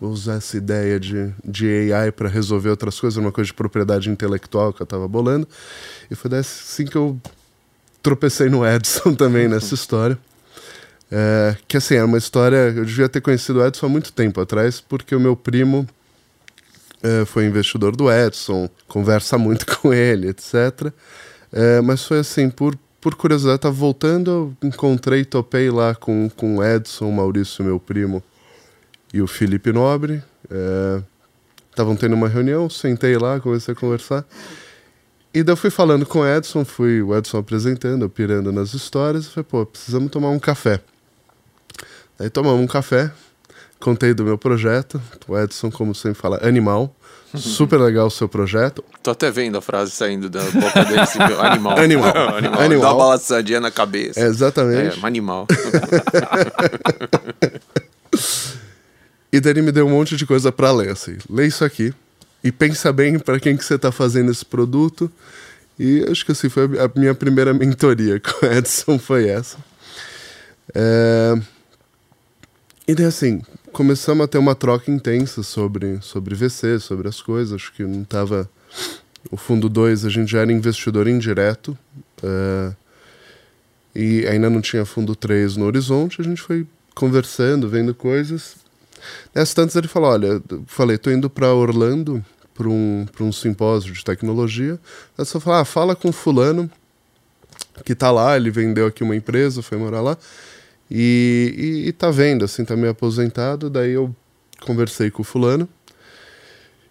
vou 0.00 0.10
usar 0.10 0.36
essa 0.36 0.56
ideia 0.56 0.98
de, 0.98 1.32
de 1.44 1.92
AI 1.92 2.10
para 2.10 2.28
resolver 2.28 2.70
outras 2.70 2.98
coisas, 2.98 3.18
uma 3.18 3.30
coisa 3.30 3.48
de 3.48 3.54
propriedade 3.54 4.08
intelectual 4.08 4.72
que 4.72 4.80
eu 4.80 4.84
estava 4.84 5.06
bolando. 5.06 5.46
E 6.10 6.14
foi 6.14 6.34
assim 6.38 6.86
que 6.86 6.96
eu 6.96 7.20
tropecei 8.02 8.48
no 8.48 8.66
Edson 8.66 9.12
também 9.16 9.48
nessa 9.48 9.74
história. 9.74 10.18
É, 11.10 11.56
que 11.68 11.76
assim, 11.76 11.94
é 11.94 12.04
uma 12.04 12.18
história. 12.18 12.56
Eu 12.56 12.84
devia 12.84 13.08
ter 13.08 13.20
conhecido 13.20 13.60
o 13.60 13.66
Edson 13.66 13.86
há 13.86 13.88
muito 13.88 14.12
tempo 14.12 14.40
atrás, 14.40 14.80
porque 14.80 15.14
o 15.14 15.20
meu 15.20 15.36
primo 15.36 15.86
é, 17.02 17.24
foi 17.24 17.46
investidor 17.46 17.94
do 17.94 18.10
Edson, 18.10 18.68
conversa 18.88 19.38
muito 19.38 19.66
com 19.78 19.92
ele, 19.92 20.28
etc. 20.28 20.92
É, 21.52 21.80
mas 21.80 22.04
foi 22.04 22.18
assim, 22.20 22.50
por 22.50 22.76
por 23.06 23.14
curiosidade, 23.14 23.60
tava 23.60 23.72
voltando, 23.72 24.30
eu 24.60 24.68
encontrei, 24.68 25.24
topei 25.24 25.70
lá 25.70 25.94
com, 25.94 26.28
com 26.28 26.56
o 26.56 26.64
Edson, 26.64 27.08
o 27.08 27.12
Maurício, 27.12 27.64
meu 27.64 27.78
primo, 27.78 28.20
e 29.14 29.22
o 29.22 29.28
Felipe 29.28 29.72
Nobre. 29.72 30.24
Estavam 31.70 31.94
é, 31.94 31.96
tendo 31.96 32.16
uma 32.16 32.26
reunião, 32.26 32.68
sentei 32.68 33.16
lá, 33.16 33.38
comecei 33.38 33.74
a 33.74 33.76
conversar. 33.76 34.26
E 35.32 35.44
daí 35.44 35.52
eu 35.52 35.56
fui 35.56 35.70
falando 35.70 36.04
com 36.04 36.18
o 36.18 36.26
Edson, 36.26 36.64
fui 36.64 37.00
o 37.00 37.16
Edson 37.16 37.38
apresentando, 37.38 38.10
pirando 38.10 38.50
nas 38.50 38.74
histórias, 38.74 39.26
e 39.26 39.28
falei, 39.28 39.46
pô, 39.48 39.64
precisamos 39.64 40.10
tomar 40.10 40.30
um 40.30 40.40
café. 40.40 40.80
Aí 42.18 42.30
tomamos 42.30 42.62
um 42.62 42.66
café, 42.66 43.10
contei 43.78 44.14
do 44.14 44.24
meu 44.24 44.38
projeto, 44.38 45.00
o 45.28 45.38
Edson, 45.38 45.70
como 45.70 45.94
sempre 45.94 46.20
fala, 46.20 46.38
animal. 46.46 46.94
Super 47.34 47.78
legal 47.78 48.06
o 48.06 48.10
seu 48.10 48.28
projeto. 48.28 48.82
Tô 49.02 49.10
até 49.10 49.30
vendo 49.30 49.58
a 49.58 49.60
frase 49.60 49.90
saindo 49.90 50.30
da 50.30 50.42
boca 50.42 50.84
dele. 50.84 51.00
Assim, 51.00 51.18
animal. 51.18 51.76
Animal. 51.78 52.16
animal. 52.16 52.60
animal. 52.60 52.80
Dá 52.80 52.94
uma 52.94 53.04
balançadinha 53.04 53.60
na 53.60 53.70
cabeça. 53.70 54.18
É, 54.20 54.24
exatamente. 54.24 54.96
É, 54.96 55.00
um 55.02 55.06
animal. 55.06 55.46
e 59.30 59.38
daí 59.40 59.52
ele 59.52 59.62
me 59.62 59.72
deu 59.72 59.86
um 59.86 59.90
monte 59.90 60.16
de 60.16 60.24
coisa 60.24 60.50
para 60.50 60.72
ler, 60.72 60.90
assim. 60.90 61.18
Lê 61.28 61.46
isso 61.46 61.62
aqui 61.64 61.92
e 62.42 62.50
pensa 62.50 62.92
bem 62.92 63.18
para 63.18 63.38
quem 63.40 63.56
que 63.56 63.64
você 63.64 63.76
tá 63.76 63.92
fazendo 63.92 64.30
esse 64.30 64.44
produto. 64.44 65.10
E 65.78 66.06
acho 66.10 66.24
que 66.24 66.32
assim, 66.32 66.48
foi 66.48 66.64
a 66.64 66.90
minha 66.98 67.14
primeira 67.14 67.52
mentoria 67.52 68.18
com 68.18 68.46
o 68.46 68.50
Edson, 68.50 68.98
foi 68.98 69.28
essa. 69.28 69.58
É... 70.74 71.38
E 72.88 72.94
daí 72.94 73.06
assim, 73.06 73.42
começamos 73.72 74.24
a 74.24 74.28
ter 74.28 74.38
uma 74.38 74.54
troca 74.54 74.90
intensa 74.90 75.42
sobre, 75.42 76.00
sobre 76.00 76.34
VC, 76.34 76.78
sobre 76.78 77.08
as 77.08 77.20
coisas. 77.20 77.54
Acho 77.54 77.72
que 77.72 77.82
não 77.82 78.02
estava. 78.02 78.48
O 79.30 79.36
fundo 79.36 79.68
2 79.68 80.04
a 80.04 80.08
gente 80.08 80.30
já 80.30 80.40
era 80.40 80.52
investidor 80.52 81.08
indireto. 81.08 81.76
Uh, 82.22 82.74
e 83.94 84.26
ainda 84.26 84.48
não 84.48 84.60
tinha 84.60 84.84
fundo 84.84 85.16
3 85.16 85.56
no 85.56 85.64
horizonte. 85.64 86.20
A 86.20 86.24
gente 86.24 86.40
foi 86.40 86.66
conversando, 86.94 87.68
vendo 87.68 87.94
coisas. 87.94 88.56
Nessas 89.34 89.54
tantas 89.54 89.74
ele 89.74 89.88
falou: 89.88 90.10
Olha, 90.10 90.40
falei, 90.66 90.96
tô 90.96 91.10
indo 91.10 91.28
para 91.28 91.52
Orlando 91.52 92.24
para 92.54 92.68
um, 92.68 93.06
um 93.20 93.32
simpósio 93.32 93.92
de 93.92 94.04
tecnologia. 94.04 94.78
Aí 95.18 95.24
só 95.24 95.38
falou: 95.38 95.60
ah, 95.60 95.64
fala 95.64 95.94
com 95.94 96.10
Fulano 96.10 96.70
que 97.84 97.94
tá 97.94 98.10
lá, 98.10 98.36
ele 98.36 98.50
vendeu 98.50 98.86
aqui 98.86 99.02
uma 99.02 99.14
empresa, 99.14 99.62
foi 99.62 99.76
morar 99.76 100.00
lá. 100.00 100.16
E, 100.90 101.54
e, 101.84 101.88
e 101.88 101.92
tá 101.92 102.10
vendo, 102.10 102.44
assim, 102.44 102.64
tá 102.64 102.76
meio 102.76 102.90
aposentado. 102.90 103.68
Daí 103.68 103.92
eu 103.92 104.14
conversei 104.60 105.10
com 105.10 105.22
o 105.22 105.24
fulano. 105.24 105.68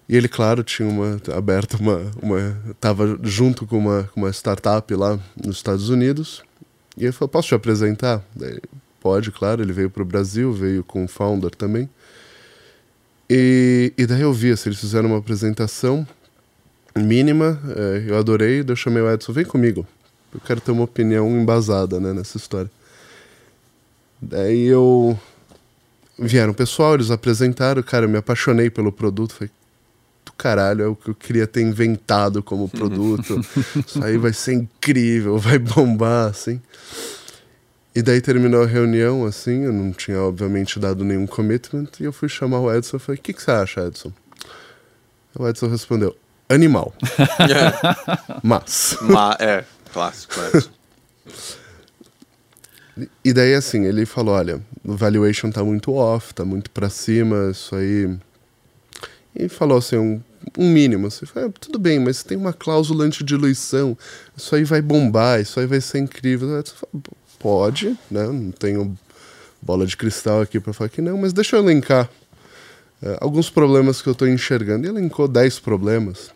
E 0.07 0.15
ele, 0.15 0.27
claro, 0.27 0.63
tinha 0.63 0.87
uma, 0.87 1.19
aberto 1.35 1.77
uma, 1.77 2.11
uma. 2.21 2.57
Tava 2.79 3.17
junto 3.23 3.65
com 3.65 3.77
uma, 3.77 4.09
uma 4.15 4.29
startup 4.29 4.93
lá 4.93 5.19
nos 5.35 5.57
Estados 5.57 5.89
Unidos. 5.89 6.43
E 6.97 7.03
ele 7.03 7.11
falou: 7.11 7.29
Posso 7.29 7.49
te 7.49 7.55
apresentar? 7.55 8.23
Daí, 8.35 8.59
Pode, 9.05 9.31
claro. 9.31 9.61
Ele 9.61 9.71
veio 9.71 9.87
para 9.87 10.01
o 10.01 10.05
Brasil, 10.05 10.51
veio 10.51 10.83
com 10.83 11.05
o 11.05 11.07
founder 11.07 11.51
também. 11.51 11.87
E, 13.29 13.93
e 13.95 14.05
daí 14.07 14.21
eu 14.21 14.33
vi, 14.33 14.51
assim, 14.51 14.69
eles 14.69 14.79
fizeram 14.79 15.09
uma 15.09 15.19
apresentação 15.19 16.07
mínima. 16.95 17.61
É, 17.75 18.03
eu 18.07 18.17
adorei. 18.17 18.63
Daí 18.63 18.71
eu 18.71 18.75
chamei 18.75 19.03
o 19.03 19.11
Edson: 19.11 19.31
Vem 19.31 19.45
comigo. 19.45 19.85
Eu 20.33 20.39
quero 20.39 20.59
ter 20.59 20.71
uma 20.71 20.83
opinião 20.83 21.29
embasada 21.29 21.99
né, 21.99 22.13
nessa 22.13 22.37
história. 22.37 22.71
Daí 24.25 24.65
eu. 24.65 25.17
Vieram 26.17 26.51
o 26.51 26.55
pessoal, 26.55 26.95
eles 26.95 27.11
apresentaram, 27.11 27.83
cara, 27.83 28.05
eu 28.05 28.09
me 28.09 28.17
apaixonei 28.17 28.69
pelo 28.69 28.91
produto. 28.91 29.33
Falei, 29.33 29.51
do 30.25 30.31
caralho, 30.33 30.83
é 30.83 30.87
o 30.87 30.95
que 30.95 31.09
eu 31.09 31.15
queria 31.15 31.45
ter 31.45 31.61
inventado 31.61 32.41
como 32.41 32.67
produto. 32.69 33.39
Isso 33.85 34.03
aí 34.03 34.17
vai 34.17 34.33
ser 34.33 34.53
incrível, 34.53 35.37
vai 35.37 35.59
bombar, 35.59 36.29
assim. 36.29 36.61
E 37.93 38.01
daí 38.01 38.19
terminou 38.19 38.63
a 38.63 38.65
reunião, 38.65 39.25
assim, 39.25 39.63
eu 39.63 39.71
não 39.71 39.93
tinha, 39.93 40.19
obviamente, 40.21 40.79
dado 40.79 41.03
nenhum 41.03 41.27
commitment, 41.27 41.87
e 41.99 42.03
eu 42.03 42.11
fui 42.11 42.27
chamar 42.27 42.59
o 42.59 42.73
Edson 42.73 42.97
e 42.97 42.99
falei, 42.99 43.19
o 43.19 43.21
que, 43.21 43.33
que 43.33 43.41
você 43.41 43.51
acha, 43.51 43.87
Edson? 43.87 44.11
O 45.37 45.47
Edson 45.47 45.67
respondeu, 45.67 46.15
animal. 46.49 46.93
Mas. 48.43 48.97
Ma 49.01 49.37
é, 49.39 49.63
clássico, 49.93 50.33
Edson. 50.41 50.69
E 53.23 53.33
daí, 53.33 53.53
assim, 53.53 53.85
ele 53.85 54.05
falou: 54.05 54.35
olha, 54.35 54.61
o 54.83 54.95
valuation 54.95 55.51
tá 55.51 55.63
muito 55.63 55.93
off, 55.93 56.33
tá 56.33 56.45
muito 56.45 56.69
para 56.71 56.89
cima, 56.89 57.49
isso 57.51 57.75
aí. 57.75 58.17
E 59.35 59.49
falou 59.49 59.77
assim: 59.77 59.97
um, 59.97 60.21
um 60.57 60.69
mínimo. 60.69 61.09
Você 61.09 61.25
fala, 61.25 61.47
ah, 61.47 61.51
tudo 61.59 61.79
bem, 61.79 61.99
mas 61.99 62.23
tem 62.23 62.37
uma 62.37 62.53
cláusula 62.53 63.05
anti-diluição, 63.05 63.97
isso 64.35 64.55
aí 64.55 64.63
vai 64.63 64.81
bombar, 64.81 65.41
isso 65.41 65.59
aí 65.59 65.65
vai 65.65 65.81
ser 65.81 65.99
incrível. 65.99 66.63
Pode, 67.39 67.97
né? 68.09 68.25
Não 68.27 68.51
tenho 68.51 68.97
bola 69.61 69.85
de 69.85 69.97
cristal 69.97 70.41
aqui 70.41 70.59
para 70.59 70.73
falar 70.73 70.89
que 70.89 71.01
não, 71.01 71.17
mas 71.17 71.33
deixa 71.33 71.55
eu 71.55 71.63
elencar 71.63 72.09
uh, 73.01 73.17
alguns 73.19 73.49
problemas 73.49 74.01
que 74.01 74.07
eu 74.07 74.13
estou 74.13 74.27
enxergando. 74.27 74.85
E 74.85 74.89
elencou 74.89 75.27
10 75.27 75.59
problemas. 75.59 76.31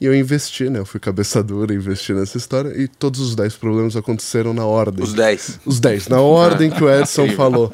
E 0.00 0.06
eu 0.06 0.14
investi, 0.14 0.70
né? 0.70 0.78
Eu 0.78 0.86
fui 0.86 1.00
cabeça 1.00 1.42
dura, 1.42 1.74
investi 1.74 2.12
nessa 2.12 2.36
história 2.36 2.70
e 2.80 2.86
todos 2.86 3.20
os 3.20 3.34
10 3.34 3.56
problemas 3.56 3.96
aconteceram 3.96 4.54
na 4.54 4.64
ordem. 4.64 5.02
Os 5.02 5.12
10? 5.12 5.60
Os 5.66 5.80
10, 5.80 6.08
na 6.08 6.20
ordem 6.20 6.70
que 6.70 6.82
o 6.82 6.88
Edson 6.88 7.28
falou. 7.34 7.72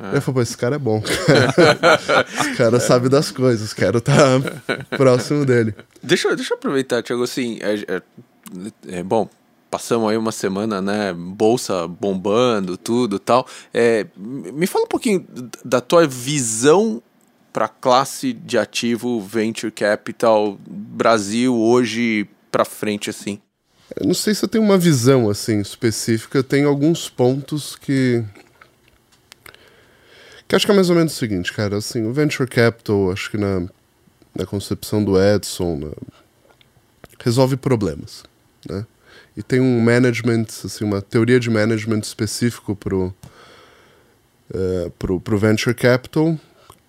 É. 0.00 0.16
Eu 0.16 0.22
falei, 0.22 0.34
pô, 0.34 0.42
esse 0.42 0.56
cara 0.56 0.76
é 0.76 0.78
bom. 0.78 1.02
esse 1.04 2.54
cara 2.56 2.80
sabe 2.80 3.08
das 3.08 3.30
coisas, 3.30 3.74
quero 3.74 3.98
estar 3.98 4.40
tá 4.40 4.96
próximo 4.96 5.44
dele. 5.44 5.74
Deixa, 6.02 6.34
deixa 6.34 6.54
eu 6.54 6.58
aproveitar, 6.58 7.02
Thiago, 7.02 7.24
assim, 7.24 7.58
é, 7.60 7.96
é, 7.96 8.02
é, 8.98 9.02
bom, 9.02 9.28
passamos 9.70 10.08
aí 10.08 10.16
uma 10.16 10.32
semana, 10.32 10.80
né, 10.80 11.12
bolsa 11.12 11.86
bombando, 11.86 12.78
tudo 12.78 13.18
tal. 13.18 13.46
É, 13.74 14.06
me 14.16 14.66
fala 14.66 14.84
um 14.84 14.88
pouquinho 14.88 15.26
da 15.64 15.80
tua 15.80 16.06
visão 16.06 17.02
para 17.52 17.66
a 17.66 17.68
classe 17.68 18.32
de 18.32 18.58
ativo 18.58 19.20
venture 19.20 19.72
capital 19.72 20.58
Brasil 20.66 21.54
hoje 21.54 22.28
para 22.50 22.64
frente 22.64 23.10
assim? 23.10 23.40
Eu 23.96 24.06
não 24.06 24.14
sei 24.14 24.34
se 24.34 24.44
eu 24.44 24.48
tenho 24.48 24.64
uma 24.64 24.78
visão 24.78 25.30
assim 25.30 25.60
específica, 25.60 26.42
tem 26.42 26.64
alguns 26.64 27.08
pontos 27.08 27.74
que 27.76 28.24
que 30.46 30.56
acho 30.56 30.64
que 30.64 30.72
é 30.72 30.74
mais 30.74 30.88
ou 30.88 30.96
menos 30.96 31.12
o 31.12 31.16
seguinte, 31.16 31.52
cara, 31.52 31.76
assim, 31.76 32.06
o 32.06 32.12
venture 32.12 32.48
capital, 32.48 33.12
acho 33.12 33.30
que 33.30 33.36
na, 33.36 33.68
na 34.34 34.46
concepção 34.46 35.04
do 35.04 35.22
Edson, 35.22 35.76
na, 35.76 35.90
resolve 37.20 37.58
problemas, 37.58 38.22
né? 38.66 38.86
E 39.36 39.42
tem 39.42 39.60
um 39.60 39.78
management, 39.80 40.46
assim, 40.64 40.84
uma 40.84 41.02
teoria 41.02 41.38
de 41.38 41.50
management 41.50 42.00
específico 42.00 42.74
pro 42.74 43.14
uh, 44.54 44.90
pro, 44.98 45.20
pro 45.20 45.38
venture 45.38 45.74
capital 45.74 46.38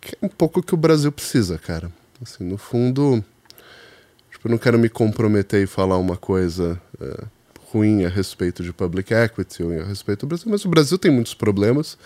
que 0.02 0.16
é 0.22 0.26
um 0.26 0.30
pouco 0.30 0.60
o 0.60 0.64
que 0.64 0.74
o 0.74 0.78
Brasil 0.78 1.12
precisa, 1.12 1.58
cara. 1.58 1.92
Assim, 2.22 2.44
no 2.44 2.58
fundo, 2.58 3.24
tipo, 4.32 4.48
eu 4.48 4.52
não 4.52 4.58
quero 4.58 4.78
me 4.78 4.90
comprometer 4.90 5.64
e 5.64 5.68
falar 5.68 5.98
uma 5.98 6.18
coisa 6.18 6.80
é, 7.00 7.24
ruim 7.72 8.06
a 8.06 8.10
respeito 8.10 8.64
de 8.64 8.74
public 8.74 9.14
equity 9.14 9.64
ou 9.64 9.72
a 9.82 9.86
respeito 9.86 10.22
do 10.22 10.28
Brasil, 10.28 10.48
mas 10.50 10.66
o 10.66 10.70
Brasil 10.70 10.98
tem 10.98 11.12
muitos 11.12 11.34
problemas 11.34 11.98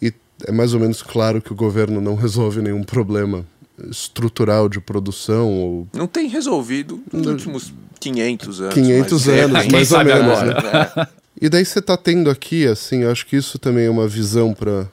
e 0.00 0.12
é 0.44 0.52
mais 0.52 0.74
ou 0.74 0.80
menos 0.80 1.02
claro 1.02 1.42
que 1.42 1.52
o 1.52 1.56
governo 1.56 2.00
não 2.00 2.14
resolve 2.14 2.62
nenhum 2.62 2.84
problema 2.84 3.44
estrutural 3.90 4.68
de 4.68 4.80
produção 4.80 5.52
ou 5.52 5.88
não 5.92 6.06
tem 6.06 6.28
resolvido 6.28 7.00
nos 7.12 7.26
últimos 7.26 7.72
500 8.00 8.60
anos 8.60 8.74
500 8.74 9.28
anos 9.28 9.66
mais 9.70 9.92
ou 9.92 10.04
menos 10.04 10.42
né? 10.42 11.06
E 11.40 11.48
daí 11.48 11.64
você 11.64 11.78
está 11.78 11.96
tendo 11.96 12.30
aqui, 12.30 12.66
assim, 12.66 13.04
acho 13.04 13.24
que 13.24 13.36
isso 13.36 13.58
também 13.58 13.86
é 13.86 13.90
uma 13.90 14.08
visão 14.08 14.52
para 14.52 14.88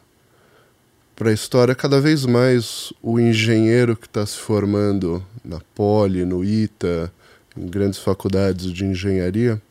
para 1.16 1.30
a 1.30 1.34
história, 1.34 1.74
cada 1.74 2.02
vez 2.02 2.26
mais 2.26 2.92
o 3.02 3.20
engenheiro 3.20 3.96
que 3.96 4.06
está 4.06 4.26
se 4.26 4.38
formando 4.38 5.26
na 5.44 5.62
Poli, 5.74 6.26
no 6.26 6.44
ITA, 6.44 7.12
em 7.56 7.68
grandes 7.68 8.00
faculdades 8.00 8.72
de 8.72 8.84
engenharia, 8.84 9.62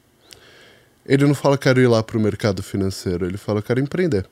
ele 1.06 1.26
não 1.26 1.34
fala 1.34 1.58
quero 1.58 1.80
ir 1.80 1.86
lá 1.86 2.02
para 2.02 2.16
o 2.16 2.20
mercado 2.20 2.62
financeiro, 2.62 3.26
ele 3.26 3.36
fala 3.36 3.60
quero 3.60 3.78
empreender. 3.78 4.26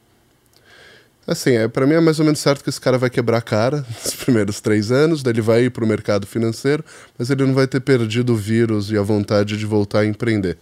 Assim, 1.26 1.52
é, 1.52 1.68
para 1.68 1.86
mim 1.86 1.94
é 1.94 2.00
mais 2.00 2.18
ou 2.18 2.24
menos 2.24 2.40
certo 2.40 2.64
que 2.64 2.70
esse 2.70 2.80
cara 2.80 2.98
vai 2.98 3.10
quebrar 3.10 3.38
a 3.38 3.42
cara 3.42 3.86
nos 4.02 4.14
primeiros 4.14 4.60
três 4.60 4.90
anos, 4.90 5.22
daí 5.22 5.34
ele 5.34 5.42
vai 5.42 5.64
ir 5.64 5.70
para 5.70 5.84
o 5.84 5.86
mercado 5.86 6.26
financeiro, 6.26 6.82
mas 7.18 7.28
ele 7.28 7.44
não 7.44 7.54
vai 7.54 7.66
ter 7.66 7.80
perdido 7.80 8.32
o 8.32 8.36
vírus 8.36 8.90
e 8.90 8.96
a 8.96 9.02
vontade 9.02 9.58
de 9.58 9.66
voltar 9.66 10.00
a 10.00 10.06
empreender. 10.06 10.56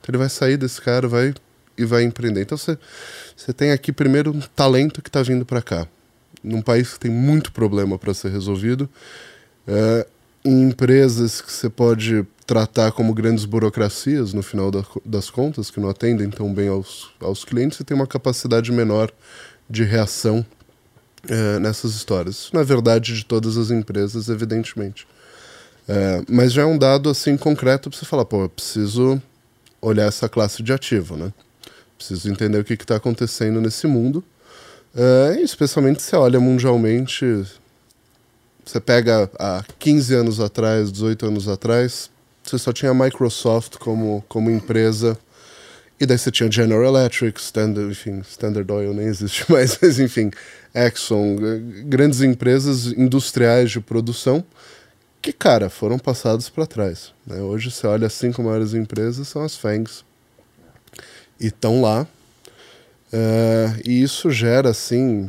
Então 0.00 0.10
ele 0.10 0.18
vai 0.18 0.30
sair 0.30 0.56
desse 0.56 0.80
cara 0.80 1.06
vai 1.06 1.34
e 1.76 1.84
vai 1.84 2.02
empreender. 2.02 2.42
Então 2.42 2.56
você, 2.56 2.78
você 3.36 3.52
tem 3.52 3.72
aqui 3.72 3.92
primeiro 3.92 4.32
um 4.32 4.40
talento 4.40 5.02
que 5.02 5.08
está 5.08 5.22
vindo 5.22 5.44
para 5.44 5.62
cá, 5.62 5.86
num 6.42 6.62
país 6.62 6.94
que 6.94 7.00
tem 7.00 7.10
muito 7.10 7.52
problema 7.52 7.98
para 7.98 8.14
ser 8.14 8.30
resolvido, 8.30 8.88
é, 9.66 10.06
em 10.44 10.62
empresas 10.62 11.40
que 11.40 11.52
você 11.52 11.68
pode 11.68 12.26
tratar 12.46 12.92
como 12.92 13.14
grandes 13.14 13.44
burocracias 13.44 14.32
no 14.32 14.42
final 14.42 14.70
da, 14.70 14.84
das 15.04 15.30
contas, 15.30 15.70
que 15.70 15.78
não 15.78 15.88
atendem 15.88 16.30
tão 16.30 16.52
bem 16.52 16.68
aos, 16.68 17.10
aos 17.20 17.44
clientes, 17.44 17.78
e 17.78 17.84
tem 17.84 17.94
uma 17.94 18.06
capacidade 18.06 18.72
menor 18.72 19.12
de 19.68 19.84
reação 19.84 20.44
é, 21.28 21.58
nessas 21.58 21.94
histórias. 21.94 22.36
Isso 22.36 22.50
não 22.52 22.60
é 22.60 22.64
verdade 22.64 23.14
de 23.14 23.24
todas 23.24 23.56
as 23.56 23.70
empresas, 23.70 24.28
evidentemente. 24.28 25.06
É, 25.86 26.22
mas 26.28 26.52
já 26.52 26.62
é 26.62 26.66
um 26.66 26.78
dado 26.78 27.10
assim 27.10 27.36
concreto 27.36 27.90
para 27.90 27.98
você 27.98 28.04
falar, 28.04 28.24
pô, 28.24 28.42
eu 28.42 28.48
preciso 28.48 29.20
olhar 29.80 30.06
essa 30.06 30.28
classe 30.28 30.62
de 30.62 30.72
ativo, 30.72 31.16
né? 31.16 31.32
Preciso 32.00 32.30
entender 32.30 32.58
o 32.58 32.64
que 32.64 32.72
está 32.72 32.96
acontecendo 32.96 33.60
nesse 33.60 33.86
mundo. 33.86 34.24
É, 34.96 35.38
especialmente 35.42 36.02
se 36.02 36.16
olha 36.16 36.40
mundialmente, 36.40 37.44
você 38.64 38.80
pega 38.80 39.30
há 39.38 39.62
15 39.78 40.14
anos 40.14 40.40
atrás, 40.40 40.90
18 40.90 41.26
anos 41.26 41.46
atrás, 41.46 42.10
você 42.42 42.56
só 42.56 42.72
tinha 42.72 42.90
a 42.90 42.94
Microsoft 42.94 43.76
como, 43.76 44.24
como 44.28 44.50
empresa 44.50 45.16
e 46.00 46.06
daí 46.06 46.16
você 46.16 46.30
tinha 46.30 46.50
General 46.50 46.82
Electric, 46.82 47.38
Standard, 47.38 47.90
enfim, 47.90 48.20
Standard 48.20 48.72
Oil 48.72 48.94
nem 48.94 49.06
existe 49.06 49.44
mais, 49.52 49.78
mas 49.82 50.00
enfim, 50.00 50.30
Exxon, 50.74 51.36
grandes 51.84 52.22
empresas 52.22 52.86
industriais 52.86 53.70
de 53.70 53.78
produção 53.78 54.42
que, 55.20 55.34
cara, 55.34 55.68
foram 55.68 55.98
passados 55.98 56.48
para 56.48 56.64
trás. 56.64 57.12
Né? 57.26 57.42
Hoje 57.42 57.70
você 57.70 57.86
olha 57.86 58.06
as 58.06 58.14
cinco 58.14 58.42
maiores 58.42 58.72
empresas, 58.72 59.28
são 59.28 59.42
as 59.42 59.54
FANGs. 59.54 60.08
E 61.40 61.46
estão 61.46 61.80
lá. 61.80 62.06
Uh, 63.12 63.80
e 63.84 64.02
isso 64.02 64.30
gera, 64.30 64.70
assim, 64.70 65.28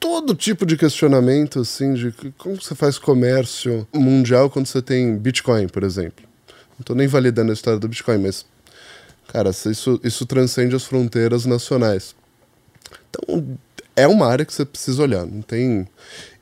todo 0.00 0.34
tipo 0.34 0.64
de 0.64 0.76
questionamento, 0.76 1.60
assim, 1.60 1.94
de 1.94 2.12
como 2.38 2.60
você 2.60 2.74
faz 2.74 2.98
comércio 2.98 3.86
mundial 3.92 4.48
quando 4.48 4.66
você 4.66 4.80
tem 4.80 5.16
Bitcoin, 5.18 5.68
por 5.68 5.82
exemplo. 5.82 6.24
Não 6.70 6.80
estou 6.80 6.96
nem 6.96 7.06
validando 7.06 7.50
a 7.50 7.54
história 7.54 7.78
do 7.78 7.88
Bitcoin, 7.88 8.18
mas 8.18 8.46
Cara, 9.32 9.48
isso, 9.48 9.98
isso 10.04 10.26
transcende 10.26 10.76
as 10.76 10.84
fronteiras 10.84 11.46
nacionais. 11.46 12.14
Então, 13.08 13.56
é 13.96 14.06
uma 14.06 14.26
área 14.26 14.44
que 14.44 14.52
você 14.52 14.62
precisa 14.62 15.02
olhar. 15.02 15.24
Não 15.24 15.40
tem. 15.40 15.88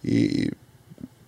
E 0.04 0.50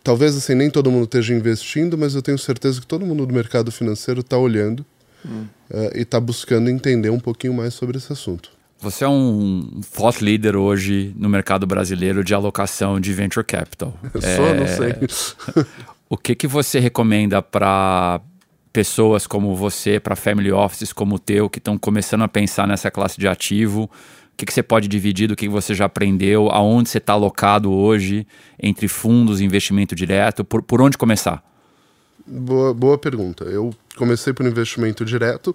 talvez 0.03 0.37
assim, 0.37 0.57
nem 0.57 0.69
todo 0.69 0.91
mundo 0.91 1.05
esteja 1.05 1.33
investindo, 1.33 1.97
mas 1.97 2.17
eu 2.17 2.23
tenho 2.23 2.37
certeza 2.37 2.81
que 2.81 2.87
todo 2.87 3.07
mundo 3.07 3.25
do 3.25 3.33
mercado 3.33 3.71
financeiro 3.71 4.23
está 4.23 4.37
olhando 4.37 4.85
hum. 5.25 5.47
uh, 5.71 5.97
e 5.97 6.03
está 6.03 6.21
buscando 6.21 6.69
entender 6.71 7.11
um 7.11 7.21
pouquinho 7.21 7.55
mais 7.55 7.75
sobre 7.75 7.99
esse 7.99 8.13
assunto. 8.13 8.51
Você 8.83 9.05
é 9.05 9.09
um 9.09 9.81
thought 9.95 10.23
leader 10.25 10.57
hoje 10.57 11.15
no 11.17 11.29
mercado 11.29 11.65
brasileiro 11.69 12.25
de 12.25 12.35
alocação 12.35 12.99
de 12.99 13.13
venture 13.13 13.47
capital. 13.47 13.95
Eu 14.13 14.21
é... 14.21 14.37
sou, 14.37 14.55
não 14.55 14.67
sei. 14.67 15.65
o 16.11 16.17
que, 16.17 16.35
que 16.35 16.49
você 16.49 16.81
recomenda 16.81 17.41
para 17.41 18.21
pessoas 18.73 19.25
como 19.25 19.55
você, 19.55 20.01
para 20.01 20.17
family 20.17 20.51
offices 20.51 20.93
como 20.93 21.15
o 21.15 21.19
teu, 21.19 21.49
que 21.49 21.59
estão 21.59 21.79
começando 21.79 22.23
a 22.23 22.29
pensar 22.29 22.67
nessa 22.67 22.91
classe 22.91 23.21
de 23.21 23.29
ativo? 23.29 23.85
O 23.85 24.37
que, 24.37 24.47
que 24.47 24.53
você 24.53 24.65
pode 24.65 24.89
dividir 24.89 25.29
do 25.29 25.37
que 25.37 25.49
você 25.49 25.75
já 25.75 25.85
aprendeu? 25.85 26.49
Aonde 26.51 26.89
você 26.89 26.99
está 26.99 27.13
alocado 27.13 27.71
hoje 27.71 28.27
entre 28.61 28.89
fundos 28.89 29.41
e 29.41 29.45
investimento 29.45 29.95
direto? 29.95 30.45
Por, 30.45 30.61
por 30.61 30.83
onde 30.83 30.99
começar? 30.99 31.45
Boa, 32.27 32.73
boa 32.73 32.99
pergunta. 32.99 33.45
Eu 33.45 33.75
comecei 33.97 34.33
por 34.33 34.47
investimento 34.47 35.05
direto 35.05 35.55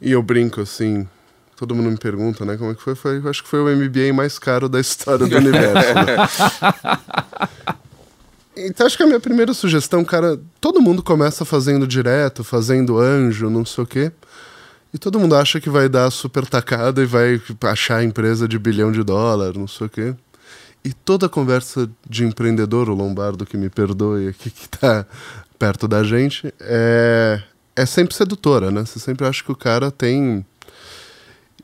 e 0.00 0.12
eu 0.12 0.22
brinco 0.22 0.60
assim. 0.60 1.08
Todo 1.56 1.74
mundo 1.74 1.90
me 1.90 1.96
pergunta, 1.96 2.44
né? 2.44 2.56
Como 2.56 2.70
é 2.70 2.74
que 2.74 2.82
foi? 2.82 2.94
foi 2.94 3.22
acho 3.24 3.42
que 3.42 3.48
foi 3.48 3.60
o 3.60 3.76
MBA 3.76 4.12
mais 4.12 4.38
caro 4.38 4.68
da 4.68 4.78
história 4.78 5.26
do 5.26 5.36
universo. 5.36 5.94
Né? 5.94 6.16
Então 8.58 8.86
acho 8.86 8.96
que 8.96 9.02
a 9.02 9.06
minha 9.06 9.20
primeira 9.20 9.52
sugestão, 9.52 10.02
cara, 10.02 10.40
todo 10.58 10.80
mundo 10.80 11.02
começa 11.02 11.44
fazendo 11.44 11.86
direto, 11.86 12.42
fazendo 12.42 12.98
anjo, 12.98 13.50
não 13.50 13.66
sei 13.66 13.84
o 13.84 13.86
quê. 13.86 14.10
E 14.94 14.98
todo 14.98 15.20
mundo 15.20 15.36
acha 15.36 15.60
que 15.60 15.68
vai 15.68 15.90
dar 15.90 16.10
super 16.10 16.46
tacada 16.46 17.02
e 17.02 17.06
vai 17.06 17.38
achar 17.64 17.96
a 17.96 18.04
empresa 18.04 18.48
de 18.48 18.58
bilhão 18.58 18.90
de 18.90 19.02
dólar, 19.02 19.52
não 19.54 19.68
sei 19.68 19.86
o 19.86 19.90
quê. 19.90 20.14
E 20.86 20.92
toda 20.92 21.28
conversa 21.28 21.90
de 22.08 22.24
empreendedor, 22.24 22.88
o 22.88 22.94
Lombardo 22.94 23.44
que 23.44 23.56
me 23.56 23.68
perdoe 23.68 24.28
aqui, 24.28 24.50
que 24.52 24.66
está 24.66 25.04
perto 25.58 25.88
da 25.88 26.04
gente, 26.04 26.54
é, 26.60 27.42
é 27.74 27.84
sempre 27.84 28.14
sedutora, 28.14 28.70
né? 28.70 28.84
Você 28.84 29.00
sempre 29.00 29.26
acha 29.26 29.42
que 29.42 29.50
o 29.50 29.56
cara 29.56 29.90
tem. 29.90 30.46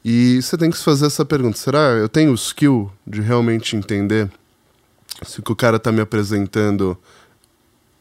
E 0.05 0.43
você 0.43 0.59
tem 0.59 0.73
que 0.73 0.77
se 0.77 0.83
fazer 0.83 1.07
essa 1.07 1.25
pergunta: 1.25 1.57
será 1.57 1.79
eu 1.93 2.09
tenho 2.09 2.33
o 2.33 2.35
skill 2.35 2.91
de 3.07 3.21
realmente 3.21 3.77
entender 3.77 4.29
se 5.25 5.39
o 5.39 5.43
que 5.45 5.53
o 5.53 5.57
cara 5.57 5.77
está 5.77 5.93
me 5.93 6.01
apresentando 6.01 6.99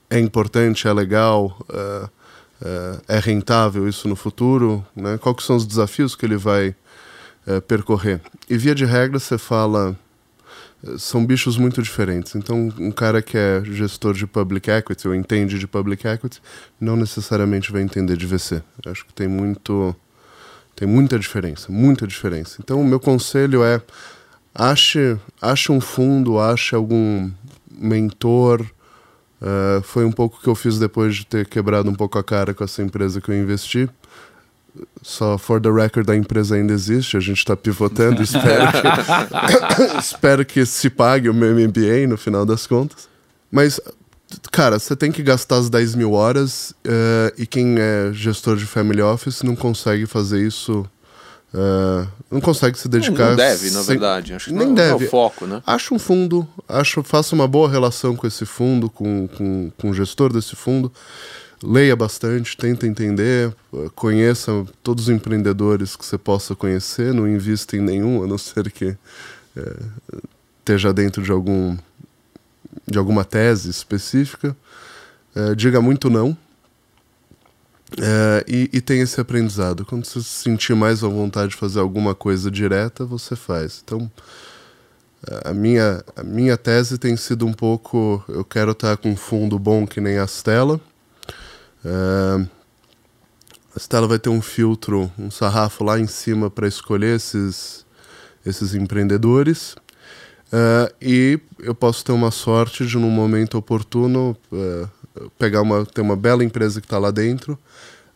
é 0.09 0.17
importante, 0.17 0.87
é 0.87 0.93
legal, 0.93 1.55
é, 1.69 2.09
é, 2.63 3.17
é, 3.17 3.19
rentável 3.19 3.87
isso 3.87 4.07
no 4.07 4.15
futuro, 4.15 4.83
né? 4.95 5.19
Quais 5.19 5.43
são 5.43 5.55
os 5.55 5.67
desafios 5.67 6.15
que 6.15 6.25
ele 6.25 6.35
vai 6.35 6.75
é, 7.45 7.61
percorrer? 7.61 8.19
E 8.49 8.57
via 8.57 8.73
de 8.73 8.85
regra 8.85 9.19
você 9.19 9.37
fala 9.37 9.95
são 10.97 11.25
bichos 11.25 11.57
muito 11.57 11.81
diferentes. 11.81 12.35
Então, 12.35 12.73
um 12.79 12.91
cara 12.91 13.21
que 13.21 13.37
é 13.37 13.61
gestor 13.63 14.13
de 14.13 14.25
public 14.25 14.69
equity 14.69 15.07
ou 15.07 15.15
entende 15.15 15.59
de 15.59 15.67
public 15.67 16.07
equity 16.07 16.41
não 16.79 16.95
necessariamente 16.95 17.71
vai 17.71 17.81
entender 17.81 18.17
de 18.17 18.25
VC. 18.25 18.63
Eu 18.83 18.91
acho 18.91 19.05
que 19.05 19.13
tem 19.13 19.27
muito 19.27 19.95
tem 20.75 20.87
muita 20.87 21.19
diferença, 21.19 21.71
muita 21.71 22.07
diferença. 22.07 22.57
Então, 22.59 22.81
o 22.81 22.85
meu 22.85 22.99
conselho 22.99 23.63
é 23.63 23.79
ache, 24.55 25.17
ache 25.39 25.71
um 25.71 25.79
fundo, 25.79 26.39
ache 26.39 26.73
algum 26.73 27.29
mentor. 27.69 28.61
Uh, 29.41 29.81
foi 29.83 30.05
um 30.05 30.11
pouco 30.11 30.41
que 30.41 30.47
eu 30.47 30.55
fiz 30.55 30.79
depois 30.79 31.15
de 31.15 31.25
ter 31.25 31.47
quebrado 31.47 31.89
um 31.89 31.95
pouco 31.95 32.17
a 32.17 32.23
cara 32.23 32.53
com 32.53 32.63
essa 32.63 32.81
empresa 32.81 33.21
que 33.21 33.29
eu 33.29 33.35
investi. 33.35 33.87
Só 35.01 35.37
for 35.37 35.59
the 35.59 35.69
record, 35.69 36.09
a 36.09 36.15
empresa 36.15 36.55
ainda 36.55 36.73
existe, 36.73 37.17
a 37.17 37.19
gente 37.19 37.39
está 37.39 37.55
pivotando. 37.55 38.21
espero, 38.21 38.71
que, 38.71 39.97
espero 39.99 40.45
que 40.45 40.65
se 40.65 40.89
pague 40.89 41.29
o 41.29 41.33
meu 41.33 41.53
MBA 41.55 42.07
no 42.07 42.17
final 42.17 42.45
das 42.45 42.65
contas. 42.67 43.09
Mas, 43.51 43.79
cara, 44.51 44.79
você 44.79 44.95
tem 44.95 45.11
que 45.11 45.21
gastar 45.21 45.57
as 45.57 45.69
10 45.69 45.95
mil 45.95 46.13
horas 46.13 46.71
uh, 46.85 47.33
e 47.37 47.45
quem 47.45 47.75
é 47.77 48.11
gestor 48.13 48.55
de 48.55 48.65
family 48.65 49.01
office 49.01 49.43
não 49.43 49.55
consegue 49.55 50.05
fazer 50.05 50.45
isso 50.45 50.87
Uh, 51.53 52.07
não 52.29 52.39
consegue 52.39 52.79
se 52.79 52.87
dedicar. 52.87 53.31
Não, 53.31 53.35
deve, 53.35 53.71
na 53.71 53.81
verdade. 53.81 54.33
Acho 54.33 54.45
que 54.45 54.53
nem 54.53 54.67
não, 54.67 54.73
deve. 54.73 54.89
Não 54.91 55.01
é 55.01 55.05
o 55.05 55.09
foco, 55.09 55.45
né? 55.45 55.61
Acho 55.67 55.93
um 55.93 55.99
fundo, 55.99 56.47
acho, 56.67 57.03
faça 57.03 57.35
uma 57.35 57.45
boa 57.45 57.69
relação 57.69 58.15
com 58.15 58.25
esse 58.25 58.45
fundo, 58.45 58.89
com, 58.89 59.27
com, 59.27 59.71
com 59.77 59.89
o 59.89 59.93
gestor 59.93 60.31
desse 60.31 60.55
fundo. 60.55 60.91
Leia 61.63 61.95
bastante, 61.95 62.57
tenta 62.57 62.87
entender, 62.87 63.53
conheça 63.93 64.65
todos 64.81 65.03
os 65.07 65.09
empreendedores 65.09 65.95
que 65.95 66.03
você 66.03 66.17
possa 66.17 66.55
conhecer, 66.55 67.13
não 67.13 67.27
invista 67.27 67.77
em 67.77 67.81
nenhum, 67.81 68.23
a 68.23 68.27
não 68.27 68.37
ser 68.37 68.71
que 68.71 68.97
é, 69.55 69.75
esteja 70.59 70.91
dentro 70.91 71.21
de 71.21 71.31
algum 71.31 71.77
de 72.87 72.97
alguma 72.97 73.23
tese 73.23 73.69
específica. 73.69 74.55
É, 75.35 75.53
diga 75.53 75.81
muito 75.81 76.09
não, 76.09 76.35
é, 77.99 78.45
e, 78.47 78.69
e, 78.71 78.81
tem 78.81 79.01
esse 79.01 79.19
aprendizado. 79.19 79.83
Quando 79.85 80.05
você 80.05 80.21
se 80.21 80.29
sentir 80.29 80.75
mais 80.75 81.03
à 81.03 81.07
vontade 81.07 81.51
de 81.51 81.57
fazer 81.57 81.79
alguma 81.79 82.15
coisa 82.15 82.49
direta, 82.49 83.03
você 83.03 83.35
faz. 83.35 83.81
Então, 83.83 84.09
a 85.43 85.53
minha, 85.53 86.03
a 86.15 86.23
minha 86.23 86.57
tese 86.57 86.97
tem 86.97 87.17
sido 87.17 87.45
um 87.45 87.53
pouco: 87.53 88.23
eu 88.29 88.45
quero 88.45 88.71
estar 88.71 88.95
com 88.97 89.09
um 89.09 89.15
fundo 89.15 89.59
bom 89.59 89.85
que 89.85 89.99
nem 89.99 90.17
a 90.17 90.25
Stella. 90.25 90.79
É, 91.85 92.45
a 93.75 93.79
Stella 93.79 94.07
vai 94.07 94.19
ter 94.19 94.29
um 94.29 94.41
filtro, 94.41 95.11
um 95.17 95.31
sarrafo 95.31 95.83
lá 95.83 95.99
em 95.99 96.07
cima 96.07 96.49
para 96.49 96.67
escolher 96.67 97.15
esses, 97.15 97.85
esses 98.45 98.73
empreendedores. 98.73 99.75
Uh, 100.53 100.93
e 101.01 101.39
eu 101.59 101.73
posso 101.73 102.03
ter 102.03 102.11
uma 102.11 102.29
sorte 102.29 102.85
de, 102.85 102.97
num 102.97 103.09
momento 103.09 103.57
oportuno, 103.57 104.35
uh, 104.51 104.89
pegar 105.39 105.61
uma, 105.61 105.85
ter 105.85 106.01
uma 106.01 106.17
bela 106.17 106.43
empresa 106.43 106.81
que 106.81 106.87
está 106.87 106.97
lá 106.97 107.09
dentro 107.09 107.57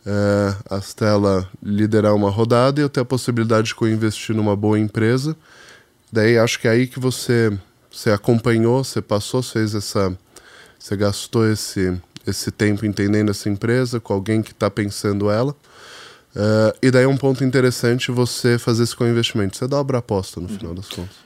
é, 0.06 0.54
a 0.70 0.80
Stella 0.80 1.50
liderar 1.60 2.14
uma 2.14 2.30
rodada 2.30 2.80
e 2.80 2.84
eu 2.84 2.88
ter 2.88 3.00
a 3.00 3.04
possibilidade 3.04 3.68
de 3.68 3.74
co-investir 3.74 4.34
numa 4.34 4.54
boa 4.54 4.78
empresa. 4.78 5.36
Daí 6.12 6.38
acho 6.38 6.60
que 6.60 6.68
é 6.68 6.70
aí 6.70 6.86
que 6.86 7.00
você, 7.00 7.58
você 7.90 8.10
acompanhou, 8.10 8.84
você 8.84 9.02
passou, 9.02 9.42
fez 9.42 9.74
essa. 9.74 10.16
Você 10.78 10.96
gastou 10.96 11.50
esse, 11.50 12.00
esse 12.26 12.50
tempo 12.50 12.84
entendendo 12.84 13.30
essa 13.30 13.48
empresa 13.48 14.00
com 14.00 14.12
alguém 14.12 14.42
que 14.42 14.52
está 14.52 14.70
pensando 14.70 15.30
ela. 15.30 15.52
Uh, 16.34 16.76
e 16.82 16.90
daí 16.90 17.04
é 17.04 17.08
um 17.08 17.16
ponto 17.16 17.42
interessante 17.42 18.10
você 18.10 18.58
fazer 18.58 18.82
esse 18.82 18.94
co-investimento. 18.94 19.56
Você 19.56 19.66
dobra 19.66 19.98
a 19.98 20.00
aposta 20.00 20.40
no 20.40 20.48
uhum. 20.48 20.58
final 20.58 20.74
das 20.74 20.88
contas. 20.88 21.16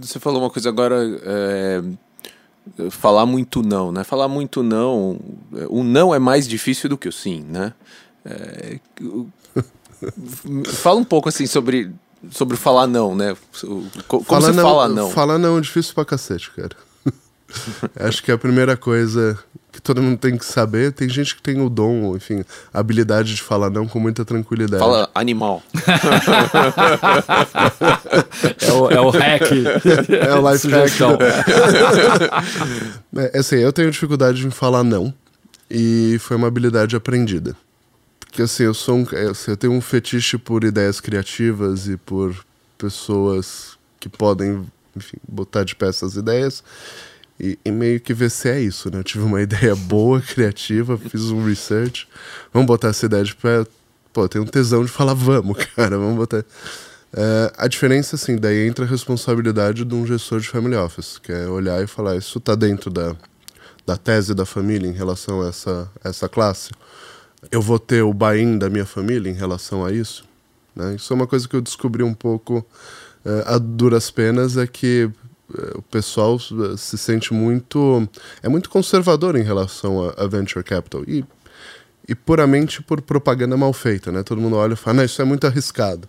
Você 0.00 0.18
falou 0.18 0.40
uma 0.42 0.50
coisa 0.50 0.68
agora. 0.68 0.96
É 1.22 1.82
falar 2.90 3.26
muito 3.26 3.62
não, 3.62 3.90
né? 3.90 4.04
Falar 4.04 4.28
muito 4.28 4.62
não, 4.62 5.18
o 5.68 5.82
não 5.82 6.14
é 6.14 6.18
mais 6.18 6.46
difícil 6.46 6.88
do 6.88 6.98
que 6.98 7.08
o 7.08 7.12
sim, 7.12 7.44
né? 7.48 7.72
É, 8.24 8.78
fala 10.68 11.00
um 11.00 11.04
pouco 11.04 11.28
assim 11.28 11.46
sobre 11.46 11.90
sobre 12.30 12.56
falar 12.56 12.86
não, 12.86 13.14
né? 13.14 13.36
Como 14.06 14.24
fala 14.24 14.40
você 14.40 14.52
não, 14.52 14.62
fala 14.62 14.88
não? 14.88 15.10
Falar 15.10 15.38
não 15.38 15.58
é 15.58 15.60
difícil 15.60 15.94
pra 15.94 16.04
cacete, 16.04 16.50
cara. 16.52 16.76
Acho 17.98 18.22
que 18.22 18.30
é 18.30 18.34
a 18.34 18.38
primeira 18.38 18.76
coisa 18.76 19.38
que 19.72 19.80
todo 19.80 20.02
mundo 20.02 20.18
tem 20.18 20.36
que 20.36 20.44
saber. 20.44 20.92
Tem 20.92 21.08
gente 21.08 21.34
que 21.34 21.42
tem 21.42 21.60
o 21.60 21.68
dom, 21.68 22.16
enfim, 22.16 22.44
a 22.72 22.80
habilidade 22.80 23.34
de 23.34 23.42
falar 23.42 23.70
não 23.70 23.86
com 23.86 23.98
muita 23.98 24.24
tranquilidade. 24.24 24.82
Fala 24.82 25.10
animal. 25.14 25.62
é, 28.60 28.72
o, 28.72 28.90
é 28.90 29.00
o 29.00 29.10
hack. 29.10 29.50
É 30.08 30.34
o 30.34 30.50
life 30.50 30.68
hack. 30.68 30.92
é, 33.32 33.38
assim, 33.38 33.56
eu 33.56 33.72
tenho 33.72 33.90
dificuldade 33.90 34.46
em 34.46 34.50
falar 34.50 34.84
não. 34.84 35.14
E 35.70 36.18
foi 36.20 36.36
uma 36.36 36.48
habilidade 36.48 36.96
aprendida. 36.96 37.56
Porque 38.18 38.42
assim, 38.42 38.64
eu 38.64 38.74
sou 38.74 38.96
um, 38.96 39.06
é, 39.12 39.30
assim, 39.30 39.52
eu 39.52 39.56
tenho 39.56 39.72
um 39.72 39.80
fetiche 39.80 40.36
por 40.36 40.64
ideias 40.64 41.00
criativas 41.00 41.88
e 41.88 41.96
por 41.96 42.34
pessoas 42.76 43.78
que 43.98 44.08
podem, 44.08 44.66
enfim, 44.96 45.18
botar 45.28 45.64
de 45.64 45.76
pé 45.76 45.88
essas 45.88 46.16
ideias. 46.16 46.64
E, 47.40 47.58
e, 47.64 47.70
meio 47.70 47.98
que 47.98 48.12
VC 48.12 48.50
é 48.50 48.60
isso, 48.60 48.90
né? 48.90 48.98
Eu 48.98 49.04
tive 49.04 49.24
uma 49.24 49.40
ideia 49.42 49.74
boa, 49.74 50.20
criativa, 50.20 50.98
fiz 50.98 51.30
um 51.30 51.44
research. 51.44 52.06
Vamos 52.52 52.66
botar 52.66 52.88
essa 52.88 53.06
ideia 53.06 53.24
de 53.24 53.34
pé. 53.34 53.64
Pô, 54.12 54.28
tem 54.28 54.40
um 54.40 54.46
tesão 54.46 54.84
de 54.84 54.90
falar, 54.90 55.14
vamos, 55.14 55.56
cara, 55.74 55.96
vamos 55.96 56.16
botar. 56.16 56.44
É, 57.12 57.52
a 57.56 57.66
diferença, 57.66 58.16
assim, 58.16 58.36
daí 58.36 58.68
entra 58.68 58.84
a 58.84 58.88
responsabilidade 58.88 59.84
de 59.84 59.94
um 59.94 60.06
gestor 60.06 60.40
de 60.40 60.48
family 60.48 60.76
office, 60.76 61.18
que 61.18 61.32
é 61.32 61.48
olhar 61.48 61.82
e 61.82 61.86
falar, 61.86 62.16
isso 62.16 62.38
está 62.38 62.54
dentro 62.54 62.90
da, 62.90 63.16
da 63.86 63.96
tese 63.96 64.34
da 64.34 64.44
família 64.44 64.88
em 64.88 64.92
relação 64.92 65.42
a 65.42 65.48
essa, 65.48 65.90
essa 66.04 66.28
classe. 66.28 66.70
Eu 67.50 67.62
vou 67.62 67.78
ter 67.78 68.02
o 68.02 68.12
buy-in 68.12 68.58
da 68.58 68.68
minha 68.68 68.84
família 68.84 69.30
em 69.30 69.34
relação 69.34 69.84
a 69.84 69.90
isso. 69.90 70.24
Né? 70.76 70.94
Isso 70.96 71.12
é 71.12 71.16
uma 71.16 71.26
coisa 71.26 71.48
que 71.48 71.56
eu 71.56 71.60
descobri 71.60 72.02
um 72.02 72.14
pouco 72.14 72.64
é, 73.24 73.44
a 73.46 73.58
duras 73.58 74.10
penas, 74.10 74.56
é 74.56 74.66
que 74.66 75.10
o 75.74 75.82
pessoal 75.82 76.36
é, 76.36 76.76
se 76.76 76.96
sente 76.96 77.32
muito 77.34 78.08
é 78.42 78.48
muito 78.48 78.70
conservador 78.70 79.36
em 79.36 79.42
relação 79.42 80.08
a, 80.08 80.24
a, 80.24 80.26
venture 80.26 80.64
capital 80.64 81.02
e, 81.06 81.24
e 82.08 82.14
puramente 82.14 82.82
por 82.82 83.00
propaganda 83.00 83.56
mal 83.56 83.72
feita, 83.72 84.10
né? 84.12 84.22
Todo 84.22 84.40
mundo 84.40 84.56
olha 84.56 84.74
e 84.74 84.76
fala, 84.76 84.98
não, 84.98 85.04
isso 85.04 85.20
é 85.20 85.24
muito 85.24 85.46
arriscado. 85.46 86.08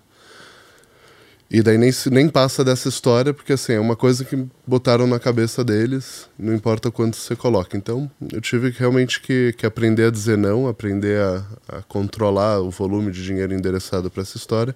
E 1.54 1.62
daí 1.62 1.77
nem, 1.77 1.91
nem 2.12 2.30
passa 2.30 2.63
dessa 2.63 2.88
história, 2.88 3.34
porque 3.34 3.51
assim, 3.51 3.73
é 3.73 3.80
uma 3.80 3.95
coisa 3.95 4.23
que 4.23 4.47
botaram 4.65 5.06
na 5.06 5.19
cabeça 5.19 5.65
deles, 5.65 6.30
não 6.39 6.54
importa 6.54 6.89
quanto 6.89 7.17
você 7.17 7.36
coloca. 7.36 7.75
Então, 7.75 8.10
eu 8.32 8.39
tive 8.39 8.69
realmente 8.69 9.19
que, 9.19 9.54
que 9.58 9.65
aprender 9.65 10.06
a 10.06 10.10
dizer 10.10 10.38
não, 10.38 10.69
aprender 10.69 11.19
a, 11.19 11.45
a 11.67 11.82
controlar 11.82 12.62
o 12.62 12.69
volume 12.69 13.12
de 13.12 13.21
dinheiro 13.21 13.54
endereçado 13.54 14.10
para 14.10 14.21
essa 14.21 14.38
história. 14.38 14.73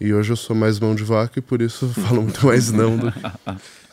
E 0.00 0.12
hoje 0.12 0.32
eu 0.32 0.36
sou 0.36 0.54
mais 0.54 0.78
mão 0.78 0.94
de 0.94 1.04
vaca 1.04 1.38
e 1.38 1.42
por 1.42 1.62
isso 1.62 1.88
falo 1.88 2.22
muito 2.22 2.46
mais 2.46 2.70
não 2.70 2.96
do 2.96 3.10
que... 3.10 3.20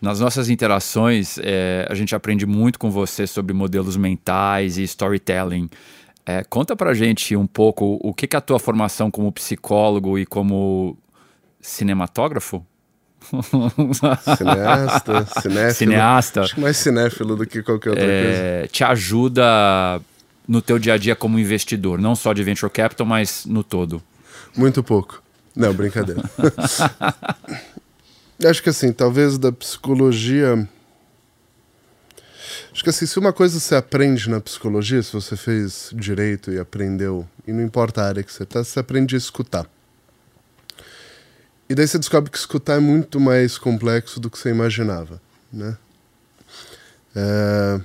Nas 0.00 0.20
nossas 0.20 0.50
interações, 0.50 1.38
é, 1.38 1.86
a 1.88 1.94
gente 1.94 2.14
aprende 2.14 2.44
muito 2.44 2.78
com 2.78 2.90
você 2.90 3.26
sobre 3.26 3.54
modelos 3.54 3.96
mentais 3.96 4.76
e 4.76 4.82
storytelling. 4.82 5.70
É, 6.26 6.44
conta 6.44 6.76
pra 6.76 6.92
gente 6.92 7.34
um 7.34 7.46
pouco 7.46 7.98
o 8.02 8.12
que, 8.12 8.26
que 8.26 8.36
é 8.36 8.38
a 8.38 8.42
tua 8.42 8.58
formação 8.58 9.10
como 9.10 9.32
psicólogo 9.32 10.18
e 10.18 10.26
como 10.26 10.96
cinematógrafo? 11.60 12.64
Cineasta, 14.36 15.26
cinéfilo. 15.40 15.74
Cineasta. 15.74 16.40
Acho 16.42 16.54
que 16.54 16.60
mais 16.60 16.76
cinéfilo 16.76 17.36
do 17.36 17.46
que 17.46 17.62
qualquer 17.62 17.90
outra 17.90 18.04
é, 18.04 18.58
coisa. 18.58 18.68
Te 18.68 18.84
ajuda 18.84 20.00
no 20.46 20.60
teu 20.60 20.78
dia 20.78 20.94
a 20.94 20.98
dia 20.98 21.16
como 21.16 21.38
investidor, 21.38 21.98
não 21.98 22.14
só 22.14 22.34
de 22.34 22.42
venture 22.42 22.70
capital, 22.70 23.06
mas 23.06 23.46
no 23.46 23.64
todo. 23.64 24.02
Muito 24.54 24.82
pouco. 24.82 25.23
Não, 25.54 25.72
brincadeira. 25.72 26.22
Acho 28.44 28.62
que 28.62 28.68
assim, 28.68 28.92
talvez 28.92 29.38
da 29.38 29.52
psicologia. 29.52 30.68
Acho 32.72 32.82
que 32.82 32.90
assim, 32.90 33.06
se 33.06 33.18
uma 33.18 33.32
coisa 33.32 33.60
você 33.60 33.76
aprende 33.76 34.28
na 34.28 34.40
psicologia, 34.40 35.02
se 35.02 35.12
você 35.12 35.36
fez 35.36 35.90
direito 35.94 36.50
e 36.50 36.58
aprendeu, 36.58 37.26
e 37.46 37.52
não 37.52 37.62
importa 37.62 38.02
a 38.02 38.06
área 38.06 38.22
que 38.22 38.32
você 38.32 38.42
está, 38.42 38.64
você 38.64 38.80
aprende 38.80 39.14
a 39.14 39.18
escutar. 39.18 39.66
E 41.68 41.74
daí 41.74 41.86
você 41.86 41.98
descobre 41.98 42.30
que 42.30 42.36
escutar 42.36 42.74
é 42.74 42.80
muito 42.80 43.20
mais 43.20 43.56
complexo 43.56 44.18
do 44.18 44.28
que 44.28 44.36
você 44.36 44.50
imaginava, 44.50 45.22
né? 45.52 45.78
É, 47.14 47.80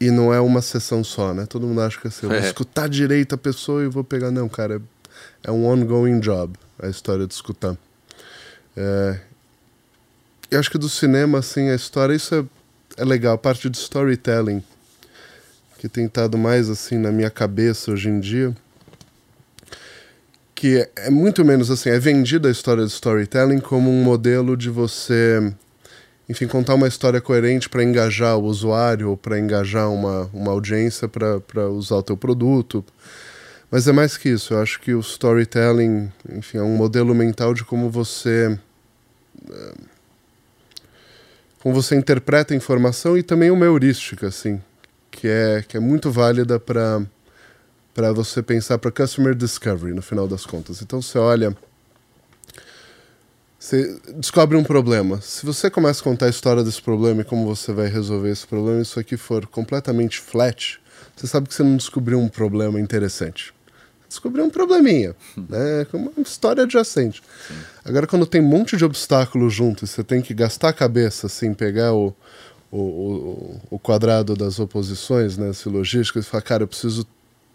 e 0.00 0.10
não 0.10 0.32
é 0.32 0.40
uma 0.40 0.62
sessão 0.62 1.02
só, 1.02 1.34
né? 1.34 1.44
Todo 1.44 1.66
mundo 1.66 1.80
acha 1.80 2.00
que 2.00 2.06
assim, 2.06 2.26
eu 2.26 2.30
vou 2.30 2.38
é. 2.38 2.46
escutar 2.46 2.88
direito 2.88 3.34
a 3.34 3.38
pessoa 3.38 3.82
e 3.82 3.88
vou 3.88 4.04
pegar. 4.04 4.30
Não, 4.30 4.48
cara, 4.48 4.80
é 5.42 5.50
um 5.50 5.66
ongoing 5.66 6.20
job 6.20 6.56
a 6.78 6.88
história 6.88 7.26
de 7.26 7.34
escutar. 7.34 7.76
É, 8.76 9.18
eu 10.50 10.58
acho 10.58 10.70
que 10.70 10.78
do 10.78 10.88
cinema, 10.88 11.38
assim, 11.38 11.68
a 11.68 11.74
história, 11.74 12.14
isso 12.14 12.34
é, 12.34 12.44
é 13.02 13.04
legal, 13.04 13.34
a 13.34 13.38
parte 13.38 13.68
de 13.68 13.76
storytelling, 13.76 14.62
que 15.78 15.88
tem 15.88 16.06
estado 16.06 16.38
mais, 16.38 16.70
assim, 16.70 16.96
na 16.96 17.12
minha 17.12 17.30
cabeça 17.30 17.90
hoje 17.90 18.08
em 18.08 18.18
dia, 18.18 18.54
que 20.54 20.78
é, 20.78 20.90
é 21.06 21.10
muito 21.10 21.44
menos, 21.44 21.70
assim, 21.70 21.90
é 21.90 21.98
vendida 21.98 22.48
a 22.48 22.50
história 22.50 22.84
de 22.84 22.90
storytelling 22.90 23.60
como 23.60 23.90
um 23.90 24.02
modelo 24.02 24.56
de 24.56 24.70
você, 24.70 25.52
enfim, 26.28 26.46
contar 26.46 26.74
uma 26.74 26.88
história 26.88 27.20
coerente 27.20 27.68
para 27.68 27.84
engajar 27.84 28.36
o 28.36 28.44
usuário 28.44 29.10
ou 29.10 29.16
para 29.16 29.38
engajar 29.38 29.90
uma, 29.90 30.30
uma 30.32 30.50
audiência 30.50 31.08
para 31.08 31.68
usar 31.68 31.96
o 31.96 32.02
teu 32.02 32.16
produto, 32.16 32.84
mas 33.70 33.86
é 33.86 33.92
mais 33.92 34.16
que 34.16 34.30
isso, 34.30 34.54
eu 34.54 34.62
acho 34.62 34.80
que 34.80 34.94
o 34.94 35.00
storytelling, 35.00 36.10
enfim, 36.30 36.58
é 36.58 36.62
um 36.62 36.76
modelo 36.76 37.14
mental 37.14 37.52
de 37.52 37.64
como 37.64 37.90
você 37.90 38.58
eh, 39.50 39.74
como 41.60 41.74
você 41.74 41.94
interpreta 41.96 42.54
a 42.54 42.56
informação 42.56 43.18
e 43.18 43.22
também 43.22 43.50
uma 43.50 43.66
heurística, 43.66 44.28
assim, 44.28 44.60
que 45.10 45.28
é 45.28 45.62
que 45.66 45.76
é 45.76 45.80
muito 45.80 46.10
válida 46.10 46.58
para 46.58 47.02
para 47.94 48.12
você 48.12 48.42
pensar 48.42 48.78
para 48.78 48.92
customer 48.92 49.34
discovery 49.34 49.92
no 49.92 50.02
final 50.02 50.28
das 50.28 50.46
contas. 50.46 50.80
Então 50.82 51.02
você 51.02 51.18
olha 51.18 51.56
você 53.58 54.00
descobre 54.16 54.56
um 54.56 54.64
problema. 54.64 55.20
Se 55.20 55.44
você 55.44 55.68
começa 55.68 56.00
a 56.00 56.04
contar 56.04 56.26
a 56.26 56.30
história 56.30 56.62
desse 56.64 56.80
problema 56.80 57.22
e 57.22 57.24
como 57.24 57.44
você 57.44 57.72
vai 57.72 57.88
resolver 57.88 58.30
esse 58.30 58.46
problema, 58.46 58.80
isso 58.80 59.00
aqui 59.00 59.16
for 59.16 59.46
completamente 59.46 60.20
flat, 60.20 60.80
você 61.16 61.26
sabe 61.26 61.48
que 61.48 61.54
você 61.54 61.64
não 61.64 61.76
descobriu 61.76 62.18
um 62.20 62.28
problema 62.28 62.80
interessante 62.80 63.52
descobrir 64.08 64.42
um 64.42 64.50
probleminha, 64.50 65.14
né? 65.36 65.86
Uma 65.92 66.12
história 66.18 66.62
adjacente. 66.62 67.22
Sim. 67.46 67.54
Agora, 67.84 68.06
quando 68.06 68.26
tem 68.26 68.40
um 68.40 68.48
monte 68.48 68.76
de 68.76 68.84
obstáculos 68.84 69.52
junto 69.52 69.84
e 69.84 69.88
você 69.88 70.02
tem 70.02 70.22
que 70.22 70.32
gastar 70.32 70.70
a 70.70 70.72
cabeça, 70.72 71.26
assim, 71.26 71.52
pegar 71.52 71.92
o, 71.92 72.14
o, 72.70 72.78
o, 72.78 73.60
o 73.70 73.78
quadrado 73.78 74.34
das 74.34 74.58
oposições, 74.58 75.36
né, 75.36 75.52
silogísticas, 75.52 76.26
e 76.26 76.28
falar, 76.28 76.42
cara, 76.42 76.62
eu 76.62 76.68
preciso 76.68 77.06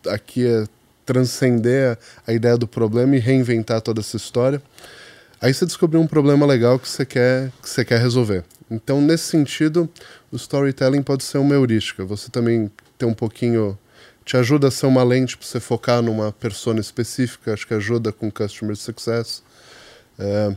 aqui 0.07 0.45
é 0.45 0.65
transcender 1.05 1.97
a, 2.25 2.31
a 2.31 2.33
ideia 2.33 2.57
do 2.57 2.67
problema 2.67 3.15
e 3.15 3.19
reinventar 3.19 3.81
toda 3.81 3.99
essa 3.99 4.15
história. 4.15 4.61
Aí 5.41 5.53
você 5.53 5.65
descobriu 5.65 5.99
um 5.99 6.07
problema 6.07 6.45
legal 6.45 6.79
que 6.79 6.87
você 6.87 7.05
quer, 7.05 7.51
que 7.61 7.69
você 7.69 7.83
quer 7.83 7.99
resolver. 7.99 8.45
Então, 8.71 9.01
nesse 9.01 9.25
sentido, 9.25 9.89
o 10.31 10.35
storytelling 10.37 11.03
pode 11.03 11.23
ser 11.23 11.37
uma 11.37 11.53
heurística. 11.53 12.05
Você 12.05 12.31
também 12.31 12.71
tem 12.97 13.07
um 13.07 13.13
pouquinho 13.13 13.77
te 14.25 14.38
ajuda 14.38 14.67
a 14.67 14.71
ser 14.71 14.86
uma 14.86 15.03
lente 15.03 15.38
para 15.38 15.45
você 15.45 15.59
focar 15.59 16.01
numa 16.01 16.31
persona 16.31 16.79
específica, 16.79 17.53
acho 17.53 17.67
que 17.67 17.73
ajuda 17.73 18.12
com 18.12 18.31
customer 18.31 18.75
success. 18.75 19.43
É, 20.17 20.55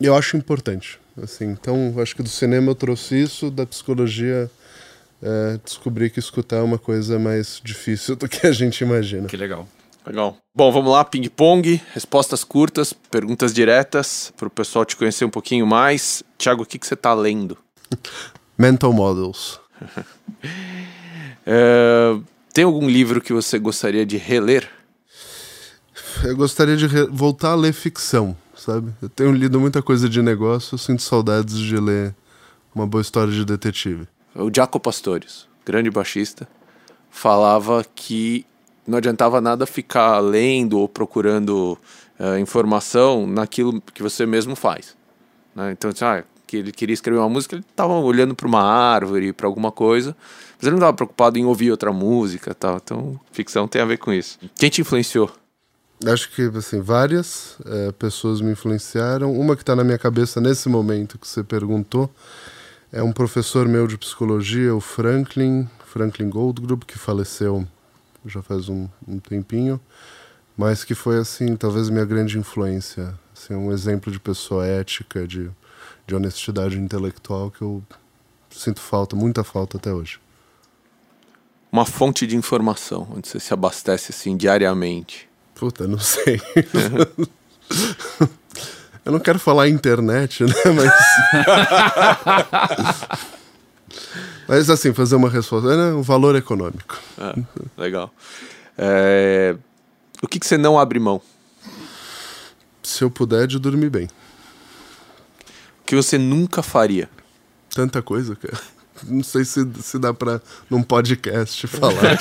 eu 0.00 0.16
acho 0.16 0.36
importante. 0.36 0.98
Assim, 1.22 1.44
então, 1.44 1.94
acho 1.98 2.16
que 2.16 2.22
do 2.22 2.28
cinema 2.28 2.70
eu 2.70 2.74
trouxe 2.74 3.22
isso, 3.22 3.50
da 3.50 3.66
psicologia 3.66 4.50
é, 5.22 5.58
descobri 5.64 6.10
que 6.10 6.18
escutar 6.18 6.56
é 6.56 6.62
uma 6.62 6.78
coisa 6.78 7.18
mais 7.18 7.60
difícil 7.62 8.16
do 8.16 8.28
que 8.28 8.46
a 8.46 8.52
gente 8.52 8.82
imagina. 8.82 9.28
Que 9.28 9.36
legal. 9.36 9.68
Legal. 10.04 10.36
Bom, 10.52 10.72
vamos 10.72 10.90
lá, 10.90 11.04
ping-pong, 11.04 11.80
respostas 11.94 12.42
curtas, 12.42 12.92
perguntas 12.92 13.54
diretas, 13.54 14.32
para 14.36 14.48
o 14.48 14.50
pessoal 14.50 14.84
te 14.84 14.96
conhecer 14.96 15.24
um 15.24 15.30
pouquinho 15.30 15.64
mais. 15.64 16.24
Tiago, 16.36 16.64
o 16.64 16.66
que, 16.66 16.76
que 16.76 16.86
você 16.86 16.94
está 16.94 17.14
lendo? 17.14 17.56
Mental 18.58 18.92
Models. 18.92 19.60
É, 21.46 22.18
Tem 22.52 22.64
algum 22.64 22.88
livro 22.88 23.20
que 23.20 23.32
você 23.32 23.58
gostaria 23.58 24.04
de 24.06 24.16
reler? 24.16 24.68
Eu 26.24 26.36
gostaria 26.36 26.76
de 26.76 26.86
voltar 27.10 27.52
a 27.52 27.54
ler 27.54 27.72
ficção, 27.72 28.36
sabe? 28.54 28.92
Eu 29.02 29.08
tenho 29.08 29.32
lido 29.32 29.58
muita 29.58 29.82
coisa 29.82 30.08
de 30.08 30.22
negócio, 30.22 30.74
eu 30.74 30.78
sinto 30.78 31.02
saudades 31.02 31.58
de 31.58 31.76
ler 31.76 32.14
uma 32.74 32.86
boa 32.86 33.02
história 33.02 33.32
de 33.32 33.44
detetive. 33.44 34.06
O 34.34 34.50
Jaco 34.54 34.78
Pastores, 34.78 35.46
grande 35.64 35.90
baixista, 35.90 36.48
falava 37.10 37.84
que 37.94 38.46
não 38.86 38.98
adiantava 38.98 39.40
nada 39.40 39.66
ficar 39.66 40.18
lendo 40.20 40.78
ou 40.78 40.88
procurando 40.88 41.78
uh, 42.18 42.38
informação 42.38 43.26
naquilo 43.26 43.80
que 43.80 44.02
você 44.02 44.26
mesmo 44.26 44.56
faz. 44.56 44.96
Né? 45.54 45.72
Então, 45.72 45.90
ah, 46.00 46.24
que 46.52 46.58
ele 46.58 46.70
queria 46.70 46.92
escrever 46.92 47.18
uma 47.18 47.30
música, 47.30 47.56
ele 47.56 47.64
estava 47.66 47.94
olhando 47.94 48.34
para 48.34 48.46
uma 48.46 48.62
árvore, 48.62 49.32
para 49.32 49.46
alguma 49.46 49.72
coisa, 49.72 50.14
mas 50.58 50.64
ele 50.64 50.72
não 50.72 50.76
estava 50.76 50.92
preocupado 50.92 51.38
em 51.38 51.46
ouvir 51.46 51.70
outra 51.70 51.90
música, 51.94 52.54
tal. 52.54 52.76
Então, 52.76 53.18
ficção 53.32 53.66
tem 53.66 53.80
a 53.80 53.86
ver 53.86 53.96
com 53.96 54.12
isso. 54.12 54.38
Quem 54.56 54.68
te 54.68 54.82
influenciou? 54.82 55.32
Acho 56.04 56.30
que 56.30 56.42
assim 56.54 56.82
várias 56.82 57.56
é, 57.64 57.92
pessoas 57.92 58.42
me 58.42 58.52
influenciaram. 58.52 59.32
Uma 59.32 59.56
que 59.56 59.62
está 59.62 59.74
na 59.74 59.82
minha 59.82 59.96
cabeça 59.96 60.42
nesse 60.42 60.68
momento 60.68 61.18
que 61.18 61.26
você 61.26 61.42
perguntou 61.42 62.10
é 62.92 63.02
um 63.02 63.12
professor 63.12 63.66
meu 63.66 63.86
de 63.86 63.96
psicologia, 63.96 64.74
o 64.74 64.80
Franklin 64.80 65.66
Franklin 65.86 66.28
Goldgruber, 66.28 66.86
que 66.86 66.98
faleceu 66.98 67.66
já 68.26 68.42
faz 68.42 68.68
um, 68.68 68.88
um 69.08 69.18
tempinho, 69.18 69.80
mas 70.54 70.84
que 70.84 70.94
foi 70.94 71.18
assim 71.18 71.56
talvez 71.56 71.88
minha 71.88 72.04
grande 72.04 72.38
influência, 72.38 73.14
assim, 73.34 73.54
um 73.54 73.72
exemplo 73.72 74.12
de 74.12 74.20
pessoa 74.20 74.66
ética, 74.66 75.26
de, 75.26 75.50
de 76.12 76.16
honestidade 76.16 76.78
intelectual 76.78 77.50
que 77.50 77.62
eu 77.62 77.82
sinto 78.50 78.80
falta, 78.80 79.16
muita 79.16 79.42
falta 79.42 79.78
até 79.78 79.90
hoje. 79.90 80.20
Uma 81.70 81.86
fonte 81.86 82.26
de 82.26 82.36
informação 82.36 83.08
onde 83.16 83.26
você 83.28 83.40
se 83.40 83.54
abastece 83.54 84.12
assim 84.12 84.36
diariamente. 84.36 85.26
Puta, 85.54 85.88
não 85.88 85.98
sei. 85.98 86.38
Eu 89.04 89.10
não 89.10 89.18
quero 89.18 89.38
falar 89.38 89.68
internet, 89.68 90.44
né? 90.44 90.52
Mas. 90.76 90.92
Mas 94.46 94.70
assim, 94.70 94.92
fazer 94.92 95.16
uma 95.16 95.30
resposta. 95.30 95.72
É 95.72 95.92
o 95.92 96.02
valor 96.02 96.36
econômico. 96.36 97.00
Ah, 97.18 97.34
legal. 97.76 98.14
É... 98.76 99.56
O 100.22 100.28
que, 100.28 100.38
que 100.38 100.46
você 100.46 100.56
não 100.58 100.78
abre 100.78 101.00
mão? 101.00 101.20
Se 102.82 103.02
eu 103.02 103.10
puder, 103.10 103.48
de 103.48 103.58
dormir 103.58 103.90
bem. 103.90 104.08
Que 105.92 105.96
você 105.96 106.16
nunca 106.16 106.62
faria? 106.62 107.06
Tanta 107.74 108.00
coisa, 108.00 108.34
cara. 108.34 108.58
Não 109.06 109.22
sei 109.22 109.44
se, 109.44 109.60
se 109.82 109.98
dá 109.98 110.14
pra 110.14 110.40
num 110.70 110.82
podcast 110.82 111.66
falar. 111.66 112.16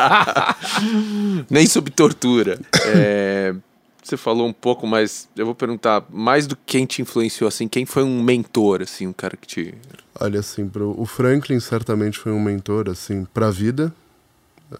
Nem 1.50 1.66
sobre 1.66 1.90
tortura. 1.90 2.58
É, 2.86 3.54
você 4.02 4.16
falou 4.16 4.48
um 4.48 4.52
pouco, 4.54 4.86
mas 4.86 5.28
eu 5.36 5.44
vou 5.44 5.54
perguntar 5.54 6.06
mais 6.08 6.46
do 6.46 6.56
quem 6.56 6.86
te 6.86 7.02
influenciou, 7.02 7.48
assim, 7.48 7.68
quem 7.68 7.84
foi 7.84 8.02
um 8.02 8.22
mentor, 8.22 8.80
assim, 8.80 9.06
um 9.06 9.12
cara 9.12 9.36
que 9.36 9.46
te... 9.46 9.74
Olha, 10.18 10.40
assim, 10.40 10.66
pro, 10.66 10.98
o 10.98 11.04
Franklin 11.04 11.60
certamente 11.60 12.18
foi 12.18 12.32
um 12.32 12.40
mentor, 12.40 12.88
assim, 12.88 13.26
pra 13.26 13.50
vida, 13.50 13.94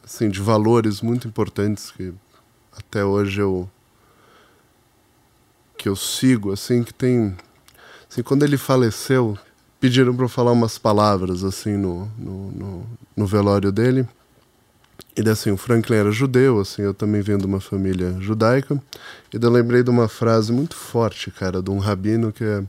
assim, 0.02 0.30
de 0.30 0.40
valores 0.40 1.02
muito 1.02 1.28
importantes 1.28 1.90
que 1.90 2.14
até 2.74 3.04
hoje 3.04 3.42
eu 3.42 3.68
que 5.76 5.86
eu 5.86 5.96
sigo, 5.96 6.50
assim, 6.50 6.82
que 6.82 6.94
tem... 6.94 7.36
Assim, 8.10 8.22
quando 8.22 8.42
ele 8.42 8.56
faleceu, 8.56 9.38
pediram 9.78 10.14
para 10.14 10.24
eu 10.24 10.28
falar 10.28 10.50
umas 10.50 10.76
palavras, 10.76 11.44
assim, 11.44 11.76
no, 11.76 12.10
no, 12.18 12.50
no, 12.50 12.86
no 13.16 13.26
velório 13.26 13.70
dele. 13.70 14.06
E 15.16 15.28
assim, 15.28 15.50
o 15.50 15.56
Franklin 15.56 15.96
era 15.96 16.10
judeu, 16.10 16.60
assim, 16.60 16.82
eu 16.82 16.92
também 16.92 17.20
venho 17.20 17.38
de 17.38 17.46
uma 17.46 17.60
família 17.60 18.16
judaica. 18.20 18.80
E 19.32 19.36
eu 19.42 19.50
lembrei 19.50 19.82
de 19.82 19.90
uma 19.90 20.08
frase 20.08 20.52
muito 20.52 20.74
forte, 20.74 21.30
cara, 21.30 21.62
de 21.62 21.70
um 21.70 21.78
rabino 21.78 22.32
que 22.32 22.44
é 22.44 22.64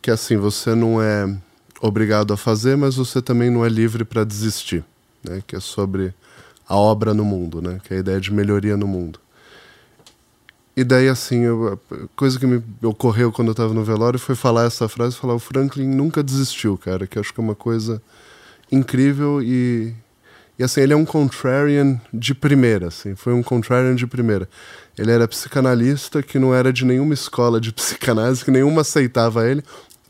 que 0.00 0.10
assim, 0.10 0.36
você 0.36 0.74
não 0.74 1.02
é 1.02 1.36
obrigado 1.80 2.32
a 2.32 2.36
fazer, 2.36 2.76
mas 2.76 2.96
você 2.96 3.20
também 3.20 3.50
não 3.50 3.64
é 3.64 3.68
livre 3.68 4.04
para 4.04 4.24
desistir, 4.24 4.84
né? 5.22 5.42
Que 5.46 5.56
é 5.56 5.60
sobre 5.60 6.14
a 6.68 6.76
obra 6.76 7.12
no 7.12 7.24
mundo, 7.24 7.60
né? 7.60 7.80
Que 7.82 7.94
é 7.94 7.96
a 7.96 8.00
ideia 8.00 8.20
de 8.20 8.32
melhoria 8.32 8.76
no 8.76 8.86
mundo. 8.86 9.20
E 10.78 10.84
daí, 10.84 11.08
assim, 11.08 11.40
eu, 11.40 11.76
a 11.90 11.96
coisa 12.14 12.38
que 12.38 12.46
me 12.46 12.62
ocorreu 12.84 13.32
quando 13.32 13.48
eu 13.48 13.50
estava 13.50 13.74
no 13.74 13.82
velório 13.82 14.16
foi 14.16 14.36
falar 14.36 14.64
essa 14.64 14.88
frase, 14.88 15.16
falar 15.16 15.34
o 15.34 15.38
Franklin 15.40 15.88
nunca 15.88 16.22
desistiu, 16.22 16.78
cara, 16.78 17.04
que 17.04 17.18
acho 17.18 17.34
que 17.34 17.40
é 17.40 17.42
uma 17.42 17.56
coisa 17.56 18.00
incrível 18.70 19.42
e, 19.42 19.92
e 20.56 20.62
assim, 20.62 20.80
ele 20.80 20.92
é 20.92 20.96
um 20.96 21.04
contrarian 21.04 22.00
de 22.14 22.32
primeira, 22.32 22.86
assim, 22.86 23.16
foi 23.16 23.32
um 23.32 23.42
contrarian 23.42 23.96
de 23.96 24.06
primeira. 24.06 24.48
Ele 24.96 25.10
era 25.10 25.26
psicanalista 25.26 26.22
que 26.22 26.38
não 26.38 26.54
era 26.54 26.72
de 26.72 26.84
nenhuma 26.84 27.12
escola 27.12 27.60
de 27.60 27.72
psicanálise, 27.74 28.44
que 28.44 28.52
nenhuma 28.52 28.82
aceitava 28.82 29.48
ele, 29.50 29.64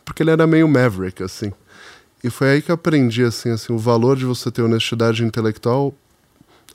porque 0.04 0.22
ele 0.22 0.32
era 0.32 0.46
meio 0.46 0.68
maverick, 0.68 1.22
assim. 1.22 1.50
E 2.22 2.28
foi 2.28 2.50
aí 2.50 2.60
que 2.60 2.70
eu 2.70 2.74
aprendi, 2.74 3.22
assim, 3.22 3.48
assim, 3.48 3.72
o 3.72 3.78
valor 3.78 4.18
de 4.18 4.26
você 4.26 4.50
ter 4.50 4.60
honestidade 4.60 5.24
intelectual, 5.24 5.94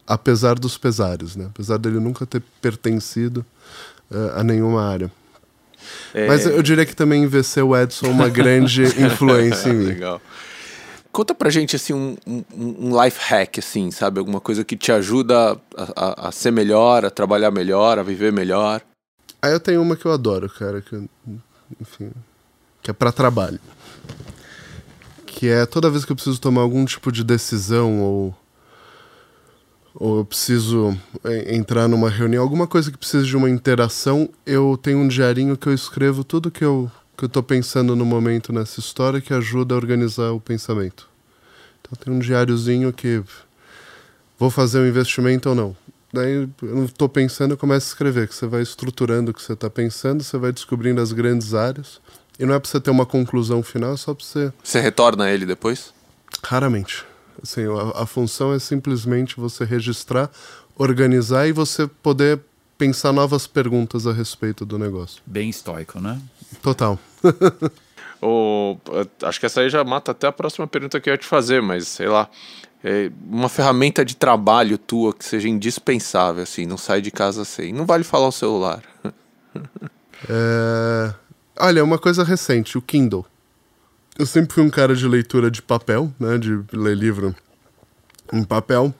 apesar 0.07 0.55
dos 0.55 0.77
pesares, 0.77 1.35
né? 1.35 1.45
Apesar 1.45 1.77
dele 1.77 1.99
nunca 1.99 2.25
ter 2.25 2.41
pertencido 2.61 3.45
uh, 4.11 4.39
a 4.39 4.43
nenhuma 4.43 4.83
área. 4.83 5.11
É... 6.13 6.27
Mas 6.27 6.45
eu 6.45 6.61
diria 6.61 6.85
que 6.85 6.95
também 6.95 7.23
envelheceu 7.23 7.69
o 7.69 7.77
Edson 7.77 8.07
uma 8.07 8.29
grande 8.29 8.83
influência 9.01 9.69
em 9.69 9.73
mim. 9.73 9.85
Legal. 9.85 10.21
Conta 11.11 11.35
pra 11.35 11.49
gente, 11.51 11.75
assim, 11.75 11.93
um, 11.93 12.17
um, 12.25 12.43
um, 12.55 13.03
life 13.03 13.19
hack, 13.21 13.59
assim, 13.59 13.91
sabe? 13.91 14.17
Alguma 14.17 14.41
coisa 14.41 14.63
que 14.63 14.75
te 14.75 14.91
ajuda 14.91 15.59
a, 15.77 15.83
a, 15.95 16.29
a, 16.29 16.31
ser 16.31 16.51
melhor, 16.51 17.05
a 17.05 17.11
trabalhar 17.11 17.51
melhor, 17.51 17.99
a 17.99 18.03
viver 18.03 18.31
melhor. 18.31 18.81
Aí 19.39 19.51
eu 19.51 19.59
tenho 19.59 19.81
uma 19.81 19.95
que 19.95 20.05
eu 20.05 20.11
adoro, 20.11 20.49
cara, 20.49 20.81
que, 20.81 21.07
enfim, 21.79 22.11
que 22.81 22.89
é 22.89 22.93
para 22.93 23.11
trabalho. 23.11 23.59
Que 25.27 25.49
é 25.49 25.67
toda 25.67 25.89
vez 25.89 26.03
que 26.03 26.11
eu 26.11 26.15
preciso 26.15 26.41
tomar 26.41 26.61
algum 26.61 26.83
tipo 26.83 27.11
de 27.11 27.23
decisão 27.23 28.01
ou 28.01 28.35
ou 29.95 30.19
eu 30.19 30.25
preciso 30.25 30.97
é, 31.23 31.55
entrar 31.55 31.87
numa 31.87 32.09
reunião, 32.09 32.43
alguma 32.43 32.67
coisa 32.67 32.91
que 32.91 32.97
precise 32.97 33.25
de 33.25 33.37
uma 33.37 33.49
interação, 33.49 34.29
eu 34.45 34.77
tenho 34.81 34.99
um 34.99 35.07
diarinho 35.07 35.57
que 35.57 35.67
eu 35.67 35.73
escrevo 35.73 36.23
tudo 36.23 36.51
que 36.51 36.63
eu 36.63 36.91
que 37.15 37.25
eu 37.25 37.27
estou 37.27 37.43
pensando 37.43 37.95
no 37.95 38.05
momento 38.05 38.51
nessa 38.51 38.79
história 38.79 39.21
que 39.21 39.33
ajuda 39.33 39.75
a 39.75 39.77
organizar 39.77 40.31
o 40.31 40.39
pensamento. 40.39 41.07
Então 41.79 41.95
tem 42.03 42.11
um 42.11 42.19
diáriozinho 42.19 42.91
que 42.91 43.23
vou 44.37 44.49
fazer 44.49 44.79
um 44.79 44.87
investimento 44.87 45.49
ou 45.49 45.55
não. 45.55 45.75
Daí 46.11 46.33
eu 46.33 46.49
não 46.61 46.85
estou 46.85 47.07
pensando, 47.07 47.55
começo 47.55 47.87
a 47.87 47.89
escrever, 47.89 48.27
que 48.27 48.35
você 48.35 48.47
vai 48.47 48.61
estruturando 48.61 49.31
o 49.31 49.33
que 49.33 49.41
você 49.41 49.53
está 49.53 49.69
pensando, 49.69 50.23
você 50.23 50.37
vai 50.37 50.51
descobrindo 50.51 51.01
as 51.01 51.11
grandes 51.11 51.53
áreas. 51.53 52.01
E 52.39 52.45
não 52.45 52.53
é 52.53 52.59
para 52.59 52.69
você 52.69 52.79
ter 52.79 52.91
uma 52.91 53.05
conclusão 53.05 53.61
final, 53.61 53.93
é 53.93 53.97
só 53.97 54.13
para 54.13 54.25
você. 54.25 54.53
Você 54.63 54.79
retorna 54.79 55.29
ele 55.29 55.45
depois? 55.45 55.93
Raramente. 56.43 57.05
Assim, 57.41 57.61
a, 57.65 58.03
a 58.03 58.05
função 58.05 58.53
é 58.53 58.59
simplesmente 58.59 59.37
você 59.37 59.63
registrar, 59.65 60.29
organizar 60.77 61.47
e 61.47 61.51
você 61.51 61.87
poder 61.87 62.39
pensar 62.77 63.13
novas 63.13 63.47
perguntas 63.47 64.05
a 64.07 64.11
respeito 64.11 64.65
do 64.65 64.77
negócio. 64.77 65.21
Bem 65.25 65.49
estoico, 65.49 65.99
né? 65.99 66.19
Total. 66.61 66.99
o, 68.21 68.77
acho 69.21 69.39
que 69.39 69.45
essa 69.45 69.61
aí 69.61 69.69
já 69.69 69.83
mata 69.83 70.11
até 70.11 70.27
a 70.27 70.31
próxima 70.31 70.67
pergunta 70.67 70.99
que 70.99 71.09
eu 71.09 71.13
ia 71.13 71.17
te 71.17 71.25
fazer, 71.25 71.61
mas 71.61 71.87
sei 71.87 72.07
lá. 72.07 72.29
É 72.85 73.09
uma 73.29 73.47
ferramenta 73.47 74.03
de 74.03 74.13
trabalho 74.13 74.77
tua 74.77 75.13
que 75.13 75.23
seja 75.23 75.47
indispensável, 75.47 76.43
assim, 76.43 76.65
não 76.65 76.77
sai 76.77 76.99
de 76.99 77.11
casa 77.11 77.45
sem. 77.45 77.71
Não 77.71 77.85
vale 77.85 78.03
falar 78.03 78.27
o 78.27 78.31
celular. 78.31 78.83
é... 80.29 81.13
Olha, 81.59 81.81
uma 81.81 81.97
coisa 81.97 82.25
recente, 82.25 82.77
o 82.77 82.81
Kindle. 82.81 83.25
Eu 84.17 84.25
sempre 84.25 84.53
fui 84.53 84.63
um 84.63 84.69
cara 84.69 84.95
de 84.95 85.07
leitura 85.07 85.49
de 85.49 85.61
papel, 85.61 86.13
né? 86.19 86.37
De 86.37 86.59
ler 86.71 86.95
livro 86.95 87.35
em 88.31 88.43
papel. 88.43 88.93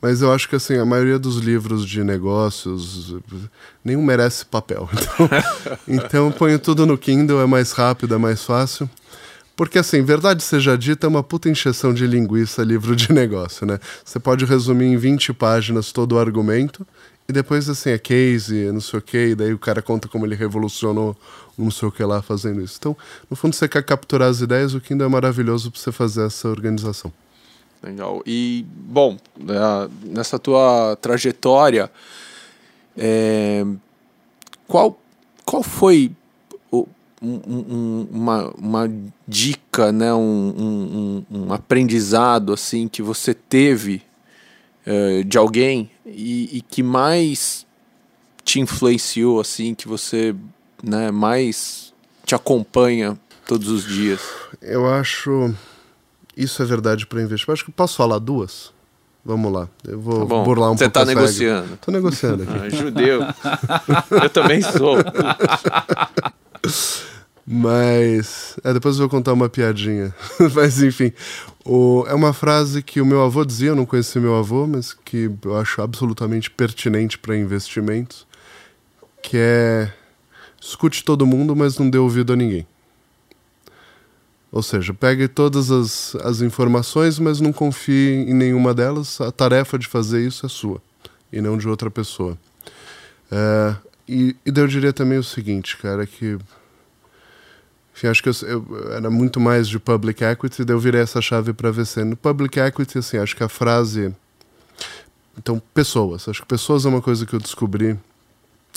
Mas 0.00 0.22
eu 0.22 0.32
acho 0.32 0.48
que 0.48 0.56
assim, 0.56 0.78
a 0.78 0.84
maioria 0.84 1.18
dos 1.18 1.36
livros 1.36 1.86
de 1.86 2.02
negócios 2.02 3.14
nenhum 3.84 4.02
merece 4.02 4.46
papel. 4.46 4.88
Então, 5.86 6.06
então 6.06 6.26
eu 6.26 6.32
ponho 6.32 6.58
tudo 6.58 6.86
no 6.86 6.96
Kindle, 6.96 7.40
é 7.40 7.46
mais 7.46 7.72
rápido, 7.72 8.14
é 8.14 8.18
mais 8.18 8.42
fácil. 8.42 8.88
Porque 9.54 9.78
assim, 9.78 10.02
verdade 10.02 10.42
seja 10.42 10.78
dita, 10.78 11.06
é 11.06 11.08
uma 11.08 11.22
puta 11.22 11.50
encheção 11.50 11.92
de 11.92 12.06
linguiça 12.06 12.62
livro 12.62 12.96
de 12.96 13.12
negócio, 13.12 13.66
né? 13.66 13.78
Você 14.02 14.18
pode 14.18 14.46
resumir 14.46 14.86
em 14.86 14.96
20 14.96 15.34
páginas 15.34 15.92
todo 15.92 16.12
o 16.12 16.18
argumento 16.18 16.86
e 17.28 17.32
depois 17.32 17.68
assim, 17.68 17.90
é 17.90 17.98
case, 17.98 18.72
não 18.72 18.80
sei 18.80 18.98
o 18.98 19.02
que, 19.02 19.18
e 19.28 19.34
daí 19.34 19.54
o 19.54 19.58
cara 19.58 19.80
conta 19.80 20.08
como 20.08 20.26
ele 20.26 20.34
revolucionou 20.34 21.16
não 21.60 21.70
sei 21.70 21.88
o 21.88 21.92
que 21.92 22.02
lá 22.02 22.22
fazendo 22.22 22.62
isso. 22.62 22.76
Então, 22.78 22.96
no 23.28 23.36
fundo, 23.36 23.54
você 23.54 23.68
quer 23.68 23.84
capturar 23.84 24.28
as 24.28 24.40
ideias, 24.40 24.74
o 24.74 24.80
Kindle 24.80 25.06
é 25.06 25.10
maravilhoso 25.10 25.70
para 25.70 25.80
você 25.80 25.92
fazer 25.92 26.26
essa 26.26 26.48
organização. 26.48 27.12
Legal. 27.82 28.22
E, 28.26 28.64
bom, 28.68 29.16
né, 29.38 29.54
nessa 30.02 30.38
tua 30.38 30.96
trajetória, 31.00 31.90
é, 32.96 33.64
qual, 34.66 34.98
qual 35.44 35.62
foi 35.62 36.12
o, 36.70 36.86
um, 37.22 38.06
uma, 38.10 38.48
uma 38.50 38.92
dica, 39.26 39.92
né, 39.92 40.12
um, 40.12 41.24
um, 41.30 41.38
um, 41.38 41.52
aprendizado 41.52 42.52
assim 42.52 42.86
que 42.86 43.02
você 43.02 43.32
teve 43.32 44.02
uh, 44.86 45.24
de 45.24 45.38
alguém 45.38 45.90
e, 46.04 46.58
e, 46.58 46.62
que 46.62 46.82
mais 46.82 47.66
te 48.44 48.60
influenciou, 48.60 49.40
assim, 49.40 49.74
que 49.74 49.86
você 49.86 50.34
né, 50.82 51.10
mais 51.10 51.94
te 52.24 52.34
acompanha 52.34 53.18
todos 53.46 53.68
os 53.68 53.84
dias? 53.84 54.20
Eu 54.60 54.86
acho. 54.86 55.54
Isso 56.36 56.62
é 56.62 56.66
verdade 56.66 57.06
para 57.06 57.22
investir. 57.22 57.52
Acho 57.52 57.64
que 57.64 57.72
posso 57.72 57.96
falar 57.96 58.18
duas? 58.18 58.72
Vamos 59.24 59.52
lá. 59.52 59.68
Eu 59.86 60.00
vou 60.00 60.26
tá 60.26 60.42
burlar 60.42 60.70
um 60.70 60.76
Você 60.76 60.88
pouco. 60.88 60.98
Você 60.98 61.04
tá 61.04 61.04
negociando. 61.04 61.76
Tô 61.76 61.90
negociando 61.90 62.42
aqui. 62.42 62.52
Ah, 62.60 62.70
judeu. 62.70 63.20
eu 64.22 64.30
também 64.30 64.62
sou. 64.62 64.96
Mas. 67.52 68.56
É, 68.62 68.72
depois 68.72 68.94
eu 68.94 69.00
vou 69.00 69.08
contar 69.08 69.32
uma 69.32 69.48
piadinha. 69.48 70.14
mas 70.54 70.80
enfim. 70.80 71.12
O, 71.64 72.04
é 72.06 72.14
uma 72.14 72.32
frase 72.32 72.80
que 72.80 73.00
o 73.00 73.06
meu 73.06 73.22
avô 73.22 73.44
dizia, 73.44 73.70
eu 73.70 73.76
não 73.76 73.84
conheci 73.84 74.20
meu 74.20 74.36
avô, 74.36 74.68
mas 74.68 74.92
que 74.92 75.28
eu 75.44 75.56
acho 75.56 75.82
absolutamente 75.82 76.48
pertinente 76.48 77.18
para 77.18 77.36
investimentos. 77.36 78.24
Que 79.20 79.36
é. 79.36 79.92
Escute 80.60 81.02
todo 81.02 81.26
mundo, 81.26 81.56
mas 81.56 81.76
não 81.76 81.90
dê 81.90 81.98
ouvido 81.98 82.32
a 82.32 82.36
ninguém. 82.36 82.64
Ou 84.52 84.62
seja, 84.62 84.94
pegue 84.94 85.26
todas 85.26 85.72
as, 85.72 86.14
as 86.16 86.42
informações, 86.42 87.18
mas 87.18 87.40
não 87.40 87.52
confie 87.52 88.26
em 88.28 88.34
nenhuma 88.34 88.72
delas. 88.72 89.20
A 89.20 89.32
tarefa 89.32 89.76
de 89.76 89.88
fazer 89.88 90.24
isso 90.24 90.46
é 90.46 90.48
sua 90.48 90.80
e 91.32 91.40
não 91.40 91.58
de 91.58 91.68
outra 91.68 91.90
pessoa. 91.90 92.38
É, 93.28 93.74
e, 94.08 94.36
e 94.46 94.52
eu 94.54 94.66
diria 94.68 94.92
também 94.92 95.18
o 95.18 95.24
seguinte, 95.24 95.76
cara, 95.76 96.06
que 96.06 96.38
enfim, 98.00 98.06
acho 98.06 98.22
que 98.22 98.30
eu, 98.30 98.34
eu, 98.48 98.92
era 98.92 99.10
muito 99.10 99.38
mais 99.38 99.68
de 99.68 99.78
public 99.78 100.24
equity, 100.24 100.64
daí 100.64 100.74
eu 100.74 100.80
virei 100.80 101.02
essa 101.02 101.20
chave 101.20 101.52
para 101.52 101.70
VC. 101.70 102.02
No 102.02 102.16
public 102.16 102.58
equity, 102.58 102.98
assim, 102.98 103.18
acho 103.18 103.36
que 103.36 103.44
a 103.44 103.48
frase. 103.48 104.14
Então, 105.36 105.60
pessoas. 105.74 106.26
Acho 106.26 106.40
que 106.40 106.48
pessoas 106.48 106.86
é 106.86 106.88
uma 106.88 107.02
coisa 107.02 107.26
que 107.26 107.34
eu 107.34 107.38
descobri 107.38 107.98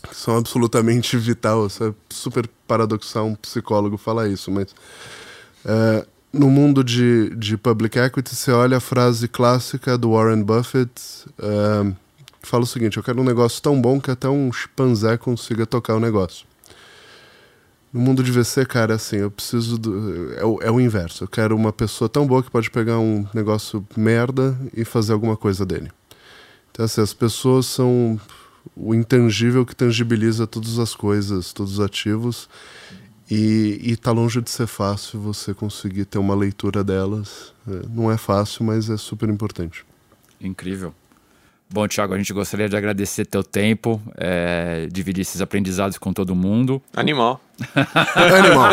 que 0.09 0.13
são 0.13 0.36
absolutamente 0.36 1.15
vital. 1.15 1.67
Isso 1.67 1.86
é 1.86 1.93
super 2.09 2.49
paradoxal 2.67 3.25
um 3.25 3.36
psicólogo 3.36 3.97
falar 3.97 4.27
isso, 4.27 4.51
mas 4.51 4.75
é, 5.63 6.05
no 6.33 6.49
mundo 6.49 6.83
de, 6.83 7.33
de 7.38 7.55
public 7.55 7.97
equity, 7.97 8.36
você 8.36 8.51
olha 8.51 8.75
a 8.75 8.81
frase 8.81 9.29
clássica 9.29 9.97
do 9.97 10.12
Warren 10.12 10.43
Buffett, 10.43 10.91
é, 11.39 11.93
que 12.41 12.49
fala 12.49 12.63
o 12.63 12.67
seguinte: 12.67 12.97
eu 12.97 13.03
quero 13.03 13.21
um 13.21 13.25
negócio 13.25 13.62
tão 13.62 13.79
bom 13.79 14.01
que 14.01 14.12
até 14.12 14.27
um 14.27 14.51
chimpanzé 14.51 15.15
consiga 15.15 15.65
tocar 15.65 15.95
o 15.95 15.99
negócio. 16.01 16.45
No 17.93 17.99
mundo 17.99 18.23
de 18.23 18.32
VC, 18.32 18.65
cara, 18.65 18.95
assim, 18.95 19.17
eu 19.17 19.29
preciso 19.29 19.77
do. 19.77 20.34
É 20.34 20.43
o, 20.43 20.60
é 20.63 20.71
o 20.71 20.82
inverso. 20.82 21.25
Eu 21.25 21.27
quero 21.27 21.56
uma 21.56 21.71
pessoa 21.71 22.10
tão 22.10 22.25
boa 22.25 22.41
que 22.41 22.49
pode 22.49 22.71
pegar 22.71 22.97
um 22.97 23.23
negócio 23.36 23.86
merda 23.95 24.58
e 24.75 24.84
fazer 24.84 25.13
alguma 25.13 25.38
coisa 25.38 25.63
dele. 25.63 25.91
Então, 26.71 26.86
assim, 26.86 27.01
as 27.01 27.13
pessoas 27.13 27.67
são 27.67 28.19
o 28.75 28.95
intangível 28.95 29.63
que 29.63 29.75
tangibiliza 29.75 30.47
todas 30.47 30.79
as 30.79 30.95
coisas, 30.95 31.53
todos 31.53 31.73
os 31.73 31.79
ativos. 31.79 32.49
E, 33.29 33.79
está 33.84 34.12
longe 34.12 34.41
de 34.41 34.49
ser 34.49 34.65
fácil 34.65 35.19
você 35.19 35.53
conseguir 35.53 36.06
ter 36.06 36.17
uma 36.17 36.34
leitura 36.34 36.84
delas. 36.84 37.53
É, 37.67 37.88
não 37.89 38.12
é 38.12 38.17
fácil, 38.17 38.65
mas 38.65 38.89
é 38.89 38.97
super 38.97 39.29
importante. 39.29 39.86
Incrível. 40.41 40.95
Bom, 41.73 41.88
Thiago, 41.88 42.13
a 42.13 42.17
gente 42.19 42.31
gostaria 42.31 42.69
de 42.69 42.77
agradecer 42.77 43.25
teu 43.25 43.43
tempo, 43.43 43.99
é, 44.15 44.88
dividir 44.91 45.21
esses 45.21 45.41
aprendizados 45.41 45.97
com 45.97 46.13
todo 46.13 46.36
mundo. 46.36 46.79
Animal. 46.95 47.41
Animal. 48.15 48.69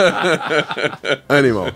Animal. 1.26 1.66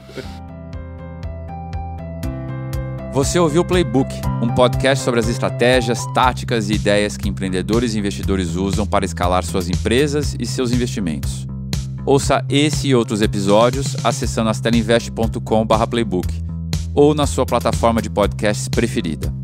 Você 3.14 3.38
ouviu 3.38 3.62
o 3.62 3.64
Playbook, 3.64 4.14
um 4.42 4.54
podcast 4.54 5.02
sobre 5.02 5.18
as 5.18 5.26
estratégias, 5.26 6.04
táticas 6.12 6.68
e 6.68 6.74
ideias 6.74 7.16
que 7.16 7.26
empreendedores 7.26 7.94
e 7.94 7.98
investidores 7.98 8.54
usam 8.54 8.86
para 8.86 9.06
escalar 9.06 9.44
suas 9.44 9.66
empresas 9.70 10.36
e 10.38 10.44
seus 10.44 10.72
investimentos. 10.72 11.46
Ouça 12.04 12.44
esse 12.50 12.88
e 12.88 12.94
outros 12.94 13.22
episódios 13.22 13.96
acessando 14.04 14.50
astelinvest.com/playbook 14.50 16.28
ou 16.94 17.14
na 17.14 17.26
sua 17.26 17.46
plataforma 17.46 18.02
de 18.02 18.10
podcasts 18.10 18.68
preferida. 18.68 19.43